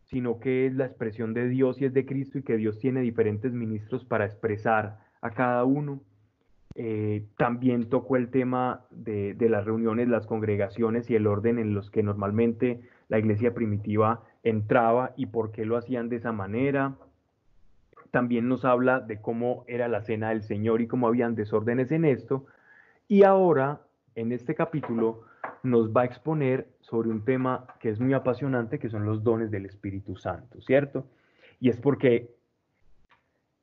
[0.03, 2.99] sino que es la expresión de Dios y es de Cristo y que Dios tiene
[2.99, 6.01] diferentes ministros para expresar a cada uno.
[6.75, 11.73] Eh, también tocó el tema de, de, las reuniones, las congregaciones y el orden en
[11.73, 16.95] los que normalmente la iglesia primitiva entraba y por qué lo hacían de esa manera.
[18.11, 22.03] También nos habla de cómo era la cena del Señor y cómo habían desórdenes en
[22.05, 22.45] esto.
[23.07, 23.81] Y ahora,
[24.15, 25.23] en este capítulo,
[25.63, 29.49] nos va a exponer sobre un tema que es muy apasionante, que son los dones
[29.49, 31.07] del Espíritu Santo, ¿cierto?
[31.59, 32.34] Y es porque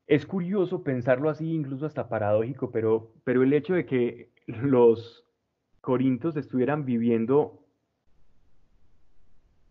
[0.07, 5.25] es curioso pensarlo así, incluso hasta paradójico, pero, pero el hecho de que los
[5.81, 7.59] corintos estuvieran viviendo,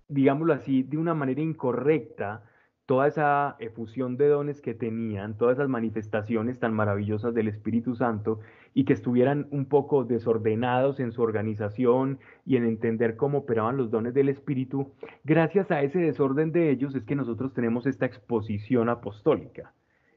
[0.08, 2.44] digámoslo así, de una manera incorrecta,
[2.86, 8.40] toda esa efusión de dones que tenían, todas esas manifestaciones tan maravillosas del Espíritu Santo,
[8.74, 13.90] y que estuvieran un poco desordenados en su organización y en entender cómo operaban los
[13.90, 14.92] dones del Espíritu,
[15.24, 19.72] gracias a ese desorden de ellos es que nosotros tenemos esta exposición apostólica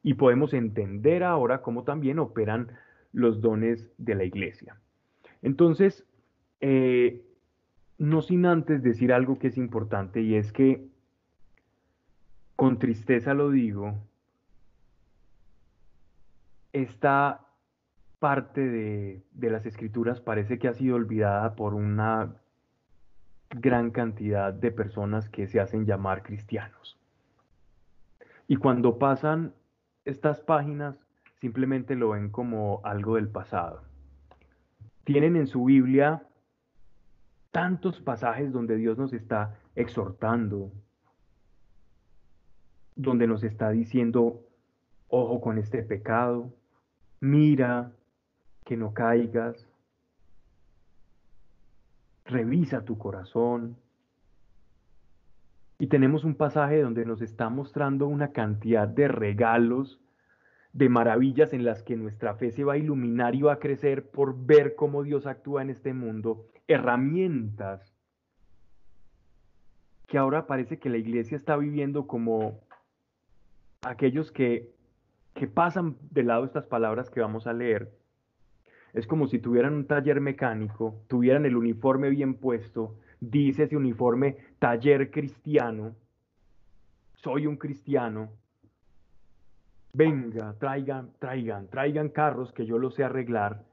[0.06, 2.68] y podemos entender ahora cómo también operan
[3.12, 4.78] los dones de la iglesia.
[5.42, 6.06] Entonces,
[6.62, 7.26] eh,
[7.98, 10.88] no sin antes decir algo que es importante y es que,
[12.56, 13.96] con tristeza lo digo,
[16.72, 17.48] esta
[18.20, 22.36] parte de, de, las escrituras parece que ha sido olvidada por una
[23.50, 26.96] gran cantidad de personas que se hacen llamar cristianos.
[28.48, 29.56] Y cuando pasan
[30.06, 30.96] estas páginas,
[31.42, 33.84] simplemente lo ven como algo del pasado.
[35.04, 36.24] Tienen en su Biblia
[37.52, 40.72] tantos pasajes donde Dios nos está exhortando,
[42.96, 44.42] donde nos está diciendo,
[45.10, 46.54] ojo con este pecado,
[47.20, 47.92] mira
[48.66, 49.68] que no caigas,
[52.26, 53.78] revisa tu corazón.
[55.78, 60.00] Y tenemos un pasaje donde nos está mostrando una cantidad de regalos,
[60.72, 64.10] de maravillas en las que nuestra fe se va a iluminar y va a crecer
[64.10, 67.96] por ver cómo Dios actúa en este mundo, herramientas
[70.08, 72.60] que ahora parece que la iglesia está viviendo como
[73.82, 74.72] aquellos que,
[75.34, 77.92] que pasan de lado estas palabras que vamos a leer.
[78.94, 84.38] Es como si tuvieran un taller mecánico, tuvieran el uniforme bien puesto, dice ese uniforme
[84.60, 85.96] taller cristiano,
[87.16, 88.30] soy un cristiano,
[89.94, 93.66] venga, traigan, traigan, traigan carros que yo los sé arreglar.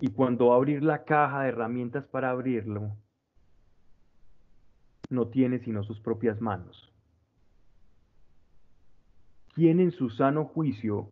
[0.00, 2.96] Y cuando va a abrir la caja de herramientas para abrirlo,
[5.08, 6.92] no tiene sino sus propias manos.
[9.54, 11.10] ¿Quién en su sano juicio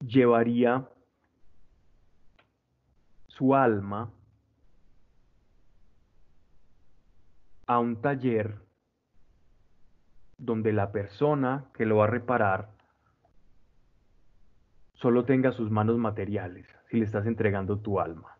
[0.00, 0.88] llevaría
[3.28, 4.10] su alma
[7.66, 8.56] a un taller
[10.38, 12.68] donde la persona que lo va a reparar
[14.94, 18.36] solo tenga sus manos materiales si le estás entregando tu alma.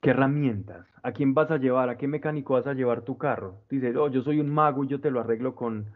[0.00, 0.86] ¿Qué herramientas?
[1.02, 1.88] ¿A quién vas a llevar?
[1.88, 3.62] ¿A qué mecánico vas a llevar tu carro?
[3.70, 5.86] Dice, oh, yo soy un mago y yo te lo arreglo con,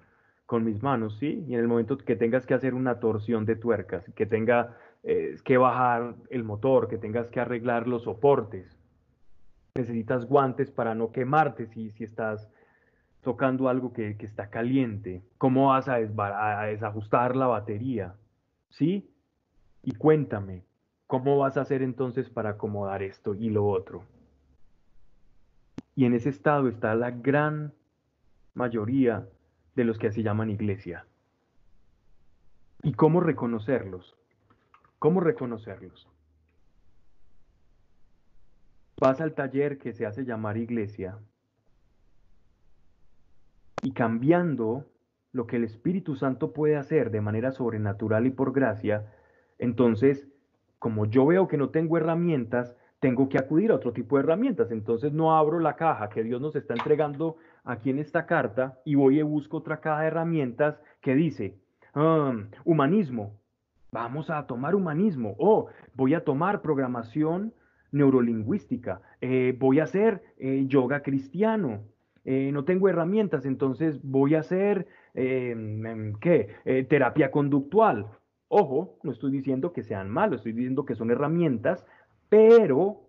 [0.47, 1.45] con mis manos, ¿sí?
[1.47, 4.77] Y en el momento que tengas que hacer una torsión de tuercas, que tenga
[5.45, 8.78] que bajar el motor, que tengas que arreglar los soportes.
[9.75, 12.49] Necesitas guantes para no quemarte si, si estás
[13.23, 15.23] tocando algo que, está caliente.
[15.39, 18.14] ¿Cómo vas a, a desajustar la batería?
[18.71, 19.11] ¿Sí?
[19.83, 20.64] Y cuéntame,
[21.07, 24.05] ¿cómo vas a hacer entonces para acomodar esto y lo otro?
[25.95, 27.73] Y en ese estado está la gran
[28.55, 29.29] mayoría
[29.75, 31.07] de los que así llaman iglesia.
[32.83, 34.16] ¿Y cómo reconocerlos?
[34.99, 36.09] ¿Cómo reconocerlos?
[39.01, 41.18] Vas al taller que se hace llamar iglesia
[43.82, 44.86] y cambiando
[45.32, 49.12] lo que el Espíritu Santo puede hacer de manera sobrenatural y por gracia,
[49.59, 50.26] entonces,
[50.78, 54.70] como yo veo que no tengo herramientas, tengo que acudir a otro tipo de herramientas.
[54.72, 58.96] Entonces no abro la caja que Dios nos está entregando aquí en esta carta y
[58.96, 61.57] voy y busco otra caja de herramientas que dice
[61.94, 62.34] ah,
[62.64, 63.38] humanismo,
[63.90, 65.34] Vamos a tomar humanismo.
[65.38, 67.55] Oh, voy a tomar programación
[67.93, 69.01] neurolingüística.
[69.20, 71.82] Eh, voy a hacer eh, yoga cristiano.
[72.24, 76.84] Eh, no tengo herramientas, entonces voy a hacer, em, ¿qué?
[76.89, 78.07] terapia conductual.
[78.49, 81.86] Ojo, no estoy diciendo que sean malos, estoy diciendo que son herramientas,
[82.28, 83.01] pero,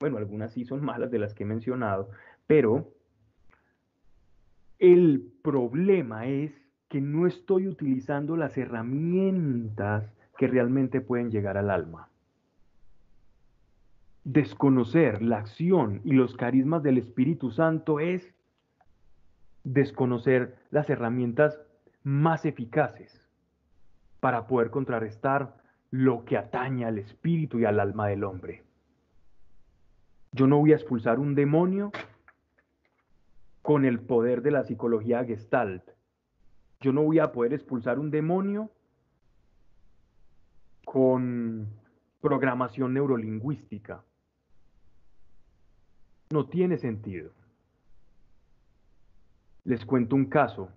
[0.00, 2.10] bueno, algunas sí son malas de las que he mencionado,
[2.46, 2.92] pero
[4.78, 6.52] el problema es
[6.88, 12.08] que no estoy utilizando las herramientas que realmente pueden llegar al alma.
[14.28, 18.34] Desconocer la acción y los carismas del Espíritu Santo es
[19.62, 21.60] desconocer las herramientas
[22.02, 23.24] más eficaces
[24.18, 25.56] para poder contrarrestar
[25.92, 28.64] lo que atañe al espíritu y al alma del hombre.
[30.32, 31.92] Yo no voy a expulsar un demonio
[33.62, 35.88] con el poder de la psicología gestalt.
[36.80, 38.72] Yo no voy a poder expulsar un demonio
[40.84, 41.68] con
[42.20, 44.02] programación neurolingüística.
[46.30, 47.30] No tiene sentido.
[49.64, 50.70] Les cuento un caso.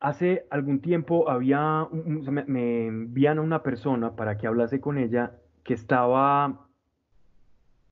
[0.00, 5.74] Hace algún tiempo había, me, envían a una persona para que hablase con ella que
[5.74, 6.66] estaba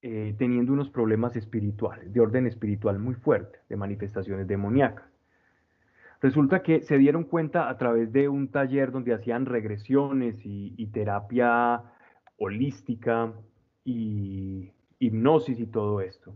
[0.03, 5.07] eh, teniendo unos problemas espirituales, de orden espiritual muy fuerte, de manifestaciones demoníacas.
[6.21, 11.83] Resulta que se dieron cuenta a través de un taller donde hacían regresiones y terapia
[12.39, 13.33] holística
[13.85, 16.35] y hipnosis y todo esto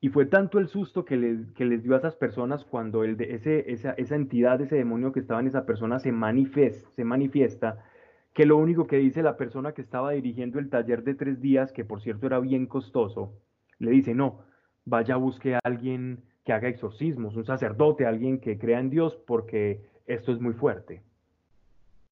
[0.00, 3.70] y fue tanto el susto que, les dio a esas personas cuando el de ese,
[3.70, 7.84] esa, esa, entidad, ese demonio que estaba en esa persona se, manifiesta, se manifiesta,
[8.32, 11.70] que lo único que dice la persona que estaba dirigiendo el taller de tres días,
[11.72, 13.34] que por cierto era bien costoso,
[13.78, 14.40] le dice, no,
[14.86, 19.82] vaya busque a alguien que haga exorcismos, un sacerdote, alguien que crea en Dios, porque
[20.06, 21.02] esto es muy fuerte.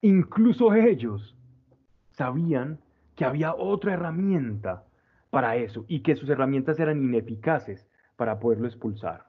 [0.01, 1.35] Incluso ellos
[2.11, 2.79] sabían
[3.19, 4.85] que había otra herramienta
[5.29, 9.25] para eso y que sus herramientas eran ineficaces para poderlo expulsar.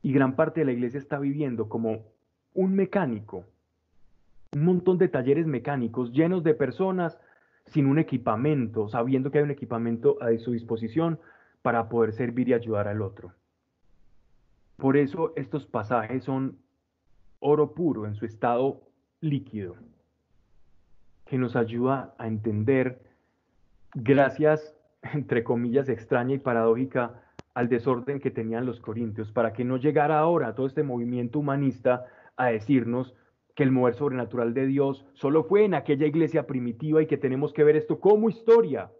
[0.00, 2.06] Y gran parte de la iglesia está viviendo como
[2.54, 3.44] un mecánico,
[4.54, 7.20] un montón de talleres mecánicos llenos de personas
[7.66, 11.20] sin un equipamiento, sabiendo que hay un equipamiento a su disposición
[11.60, 13.34] para poder servir y ayudar al otro.
[14.78, 16.56] Por eso estos pasajes son
[17.38, 18.80] oro puro en su estado
[19.20, 19.76] líquido,
[21.26, 23.00] que nos ayuda a entender
[23.94, 24.74] gracias,
[25.14, 27.22] entre comillas, extraña y paradójica
[27.54, 32.04] al desorden que tenían los corintios, para que no llegara ahora todo este movimiento humanista
[32.36, 33.14] a decirnos
[33.54, 37.52] que el mover sobrenatural de Dios solo fue en aquella iglesia primitiva y que tenemos
[37.52, 38.90] que ver esto como historia.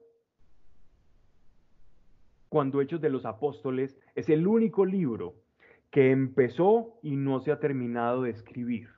[2.49, 5.35] Cuando Hechos de los Apóstoles es el único libro
[5.91, 8.89] que empezó y no se ha terminado de escribir.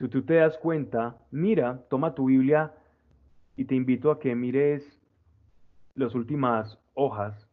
[0.00, 2.72] Si tú te das cuenta, mira, toma tu Biblia
[3.54, 4.98] y te invito a que mires
[5.94, 7.46] las últimas hojas,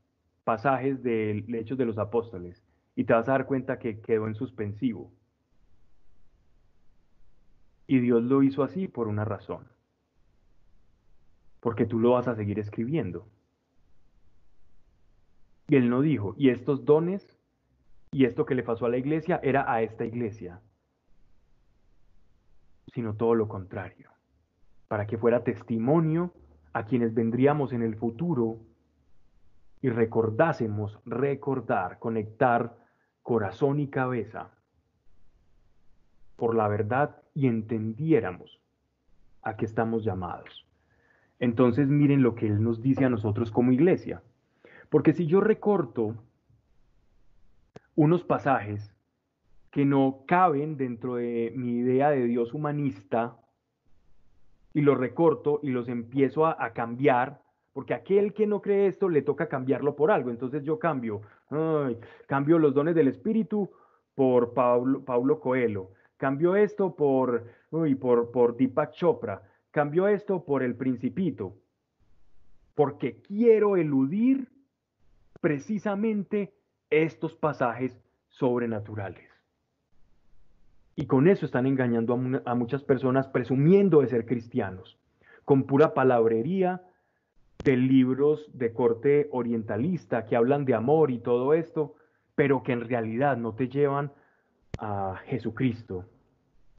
[0.46, 2.64] pasajes de Hechos de los Apóstoles,
[2.96, 5.12] y te vas a dar cuenta que quedó en suspensivo.
[7.86, 9.68] Y Dios lo hizo así por una razón.
[11.60, 13.28] Porque tú lo vas a seguir escribiendo.
[15.68, 17.38] Y él no dijo, y estos dones
[18.14, 20.62] y esto que le pasó a la iglesia era a esta iglesia,
[22.98, 24.10] sino todo lo contrario
[24.88, 26.34] para que fuera testimonio
[26.74, 28.58] a quienes vendríamos en el futuro
[29.84, 32.76] y recordásemos, recordar, conectar
[33.22, 34.50] corazón y cabeza
[36.38, 38.60] por la verdad y entendiéramos
[39.44, 40.66] a qué estamos llamados.
[41.38, 44.24] Entonces miren lo que Él nos dice a nosotros como iglesia.
[44.90, 46.16] Porque si yo recorto
[47.94, 48.92] unos pasajes
[49.72, 53.38] que no caben dentro de mi idea de Dios humanista,
[54.78, 57.42] y los recorto y los empiezo a, cambiar,
[57.74, 60.30] porque aquel que no cree esto le toca cambiarlo por algo.
[60.30, 61.22] Entonces yo cambio,
[62.28, 63.72] cambio los dones del Espíritu
[64.14, 67.46] por Paulo, Paulo Coelho, cambio esto por,
[68.00, 69.42] por, por Deepak Chopra,
[69.72, 71.56] cambio esto por el Principito,
[72.76, 74.48] porque quiero eludir
[75.42, 76.54] precisamente
[76.92, 79.27] estos pasajes sobrenaturales.
[81.00, 84.98] Y con eso están engañando a, muchas personas presumiendo de ser cristianos,
[85.46, 86.82] con pura palabrería
[87.64, 91.94] de libros de corte orientalista que hablan de amor y todo esto,
[92.34, 94.12] pero que en realidad no te llevan
[94.80, 96.06] a Jesucristo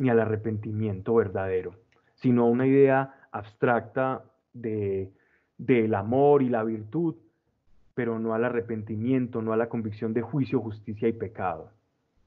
[0.01, 1.77] ni al arrepentimiento verdadero,
[2.17, 5.13] sino a una idea abstracta de,
[5.59, 7.15] del amor y la virtud,
[7.95, 11.78] pero no al arrepentimiento, no a la convicción de juicio, justicia y pecado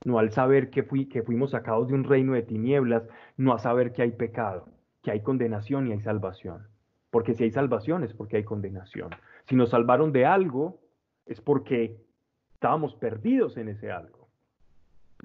[0.04, 3.08] no al saber que, fui, que fuimos sacados de un reino de tinieblas,
[3.38, 4.68] no a saber que hay pecado,
[5.04, 6.68] que hay condenación y hay salvación.
[7.10, 9.10] Porque si hay salvación es porque hay condenación.
[9.46, 10.80] Si nos salvaron de algo
[11.26, 11.98] es porque
[12.54, 14.22] estábamos perdidos en ese algo.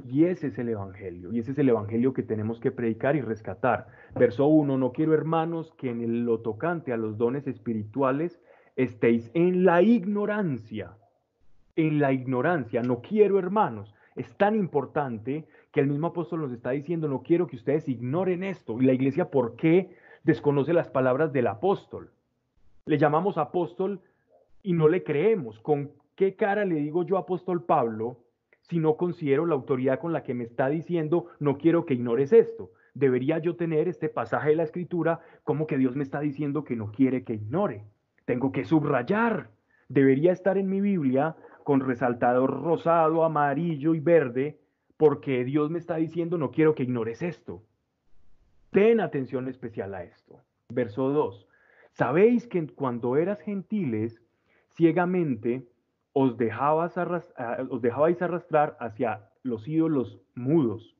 [0.04, 3.22] Y ese es el Evangelio, y ese es el Evangelio que tenemos que predicar y
[3.22, 3.86] rescatar.
[4.14, 8.38] Verso 1, no quiero hermanos que en lo tocante a los dones espirituales
[8.76, 10.98] estéis en la ignorancia,
[11.76, 16.70] en la ignorancia, no quiero hermanos, es tan importante que el mismo apóstol nos está
[16.70, 18.80] diciendo, no quiero que ustedes ignoren esto.
[18.80, 19.94] Y la iglesia, ¿por qué
[20.24, 22.10] desconoce las palabras del apóstol?
[22.86, 24.00] Le llamamos apóstol
[24.62, 25.60] y no le creemos.
[25.60, 28.18] ¿Con qué cara le digo yo apóstol Pablo
[28.62, 32.32] si no considero la autoridad con la que me está diciendo, no quiero que ignores
[32.32, 32.70] esto?
[32.94, 36.74] Debería yo tener este pasaje de la escritura como que Dios me está diciendo que
[36.74, 37.84] no quiere que ignore.
[38.24, 39.50] Tengo que subrayar.
[39.88, 41.36] Debería estar en mi Biblia
[41.66, 44.60] con resaltador rosado, amarillo y verde,
[44.96, 47.64] porque Dios me está diciendo no quiero que ignores esto.
[48.70, 50.44] Ten atención especial a esto.
[50.68, 51.48] Verso 2.
[51.90, 54.22] Sabéis que cuando eras gentiles,
[54.76, 55.66] ciegamente
[56.12, 56.94] os, dejabas
[57.68, 60.96] os dejabais arrastrar hacia los ídolos mudos,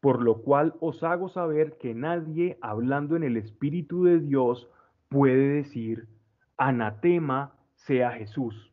[0.00, 4.70] por lo cual os hago saber que nadie hablando en el Espíritu de Dios
[5.10, 6.08] puede decir,
[6.56, 8.72] anatema sea Jesús.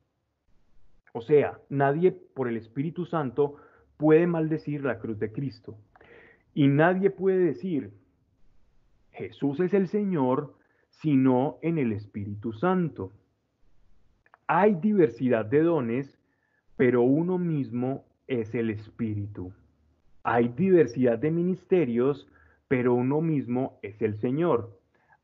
[1.18, 3.56] O sea, nadie por el Espíritu Santo
[3.96, 5.78] puede maldecir la cruz de Cristo.
[6.54, 7.94] Y nadie puede decir,
[9.12, 10.56] Jesús es el Señor,
[10.90, 13.14] sino en el Espíritu Santo.
[14.48, 16.20] Hay diversidad de dones,
[16.76, 19.54] pero uno mismo es el Espíritu.
[20.22, 22.28] Hay diversidad de ministerios,
[22.68, 24.78] pero uno mismo es el Señor.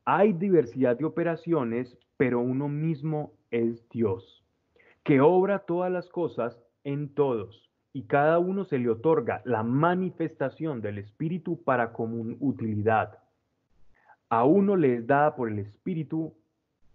[0.05, 4.40] Hay diversidad de operaciones, pero uno mismo es Dios,
[5.03, 10.81] que obra todas las cosas en todos, y cada uno se le otorga la manifestación
[10.81, 13.19] del Espíritu para común utilidad.
[14.29, 16.33] A uno le es dada por el Espíritu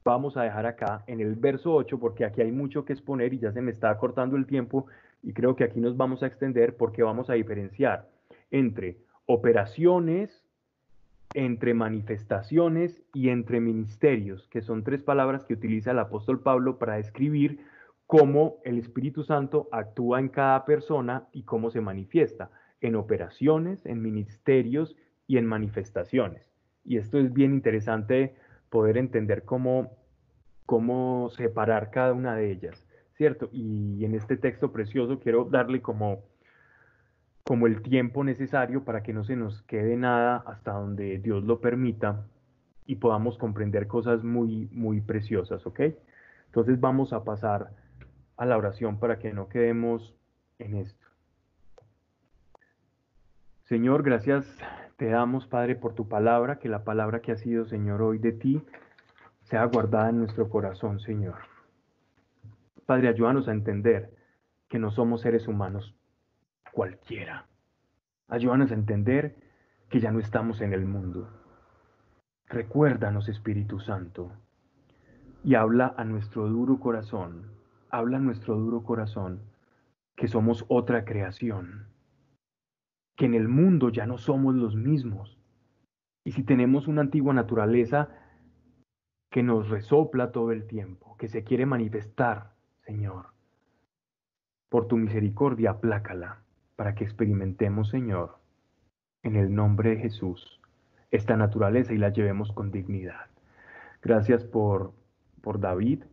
[0.07, 3.41] vamos a dejar acá en el verso 8 porque aquí hay mucho que exponer y
[3.41, 4.87] ya se me está cortando el tiempo
[5.23, 8.09] y creo que aquí nos vamos a extender porque vamos a diferenciar
[8.53, 10.47] entre operaciones,
[11.35, 16.95] entre manifestaciones y entre ministerios, que son tres palabras que utiliza el apóstol Pablo para
[16.95, 17.59] describir
[18.07, 22.51] cómo el Espíritu Santo actúa en cada persona y cómo se manifiesta
[22.81, 24.97] en operaciones, en ministerios
[25.27, 26.53] y en manifestaciones.
[26.85, 28.37] Y esto es bien interesante
[28.71, 29.97] poder entender cómo,
[30.67, 33.49] cómo separar cada una de ellas, ¿cierto?
[33.53, 36.23] Y en este texto precioso quiero darle como,
[37.43, 41.61] como el tiempo necesario para que no se nos quede nada hasta donde Dios lo
[41.61, 42.25] permita
[42.85, 45.81] y podamos comprender cosas muy, muy preciosas, ¿ok?
[46.47, 47.71] Entonces vamos a pasar
[48.37, 50.15] a la oración para que no quedemos
[50.59, 51.07] en esto.
[53.65, 54.47] Señor, gracias
[54.97, 58.33] te damos, Padre, por tu palabra, que la palabra que ha sido, Señor, hoy de
[58.33, 58.63] ti
[59.43, 61.37] sea guardada en nuestro corazón, Señor.
[62.87, 64.15] Padre, ayúdanos a entender
[64.69, 65.95] que no somos seres humanos
[66.73, 67.47] cualquiera.
[68.29, 69.37] Ayúdanos a entender
[69.91, 71.29] que ya no estamos en el mundo.
[72.49, 74.33] Recuérdanos, Espíritu Santo,
[75.45, 77.56] y habla a nuestro duro corazón,
[77.97, 79.41] habla nuestro duro corazón
[80.17, 81.87] que somos otra creación,
[83.17, 85.39] que en el mundo ya no somos los mismos.
[86.25, 88.09] Y si tenemos una antigua naturaleza
[89.31, 92.55] que nos resopla todo el tiempo, que se quiere manifestar,
[92.85, 93.27] Señor,
[94.69, 96.43] por tu misericordia, aplácala,
[96.77, 98.39] para que experimentemos, Señor,
[99.23, 100.61] en el nombre de Jesús,
[101.11, 103.27] esta naturaleza y la llevemos con dignidad.
[104.03, 104.93] Gracias por,
[105.41, 106.05] por David,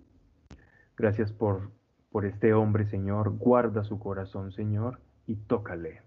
[0.97, 1.71] gracias por,
[2.11, 3.37] por este hombre, Señor.
[3.37, 6.01] Guarda su corazón, Señor, y tócale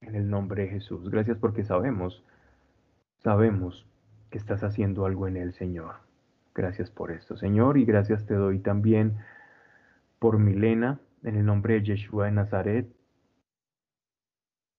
[0.00, 1.10] en el nombre de Jesús.
[1.10, 2.24] Gracias porque sabemos,
[3.18, 3.86] sabemos
[4.30, 5.96] que estás haciendo algo en él, Señor.
[6.54, 9.18] Gracias por esto, Señor, y gracias te doy también
[10.18, 12.88] por Milena, en el nombre de Yeshua de Nazaret.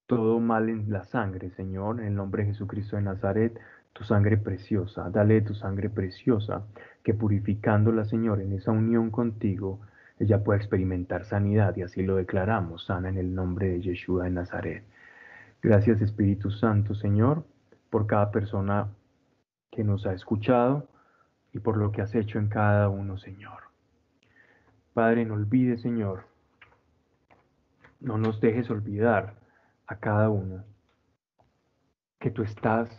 [0.08, 3.58] Todo mal en la sangre, Señor, en el nombre de Jesucristo de Nazaret,
[3.94, 6.64] tu sangre preciosa, dale tu sangre preciosa,
[7.04, 9.82] que purificándola, Señor, en esa unión contigo,
[10.20, 14.32] ella pueda experimentar sanidad, y así lo declaramos, sana en el nombre de Yeshua de
[14.32, 14.84] Nazaret.
[15.62, 17.44] Gracias Espíritu Santo, Señor,
[17.90, 18.88] por cada persona
[19.72, 20.88] que nos ha escuchado
[21.54, 23.64] y por lo que has hecho en cada uno, Señor.
[24.94, 26.26] Padre, no olvides, Señor,
[28.00, 29.36] no nos dejes olvidar
[29.88, 30.64] a cada uno
[32.20, 32.90] que tú estás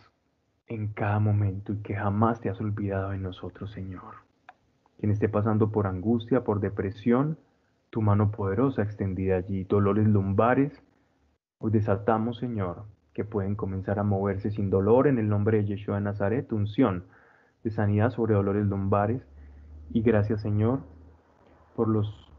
[0.73, 4.15] en cada momento y que jamás te has olvidado de nosotros, Señor.
[4.99, 7.37] Quien esté pasando por angustia, por depresión,
[7.89, 10.81] tu mano poderosa extendida allí, dolores lumbares,
[11.65, 12.83] Hoy desatamos, Señor,
[13.13, 17.05] que pueden comenzar a moverse sin dolor en el nombre de Yeshua de Nazaret, unción
[17.63, 19.25] de sanidad sobre dolores lumbares.
[19.89, 20.81] Y gracias, Señor,
[21.77, 22.29] por los,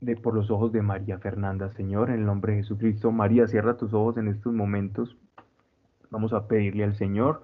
[0.00, 3.12] de, por los ojos de María Fernanda, Señor, en el nombre de Jesucristo.
[3.12, 5.18] María, cierra tus ojos en estos momentos.
[6.10, 7.42] Vamos a pedirle al Señor.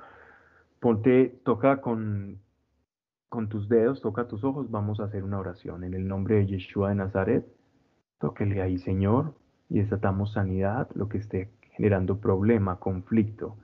[0.81, 2.39] Ponte, toca con,
[3.29, 4.71] con tus dedos, toca tus ojos.
[4.71, 7.47] Vamos a hacer una oración en el nombre de Yeshua de Nazaret.
[8.19, 9.35] Tóquele ahí, Señor,
[9.69, 13.57] y desatamos sanidad, lo que esté generando problema, conflicto.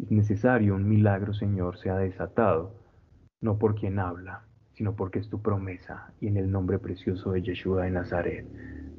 [0.00, 2.74] Es necesario un milagro, Señor, sea desatado,
[3.40, 4.42] no por quien habla,
[4.74, 8.46] sino porque es tu promesa y en el nombre precioso de Yeshua de Nazaret.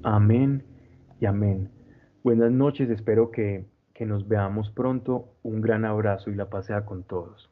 [0.03, 0.64] Amén
[1.22, 1.70] y amén.
[2.24, 3.66] Buenas noches, espero que,
[3.99, 7.49] que nos veamos pronto, un gran abrazo y la pasea con todos.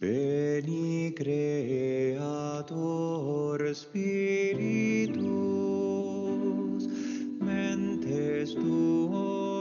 [0.00, 2.16] Veni Creator
[3.74, 5.18] Spiritus,
[7.38, 9.58] mentes tuorum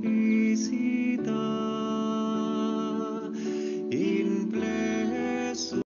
[0.00, 1.30] visita
[3.92, 5.78] in plesum.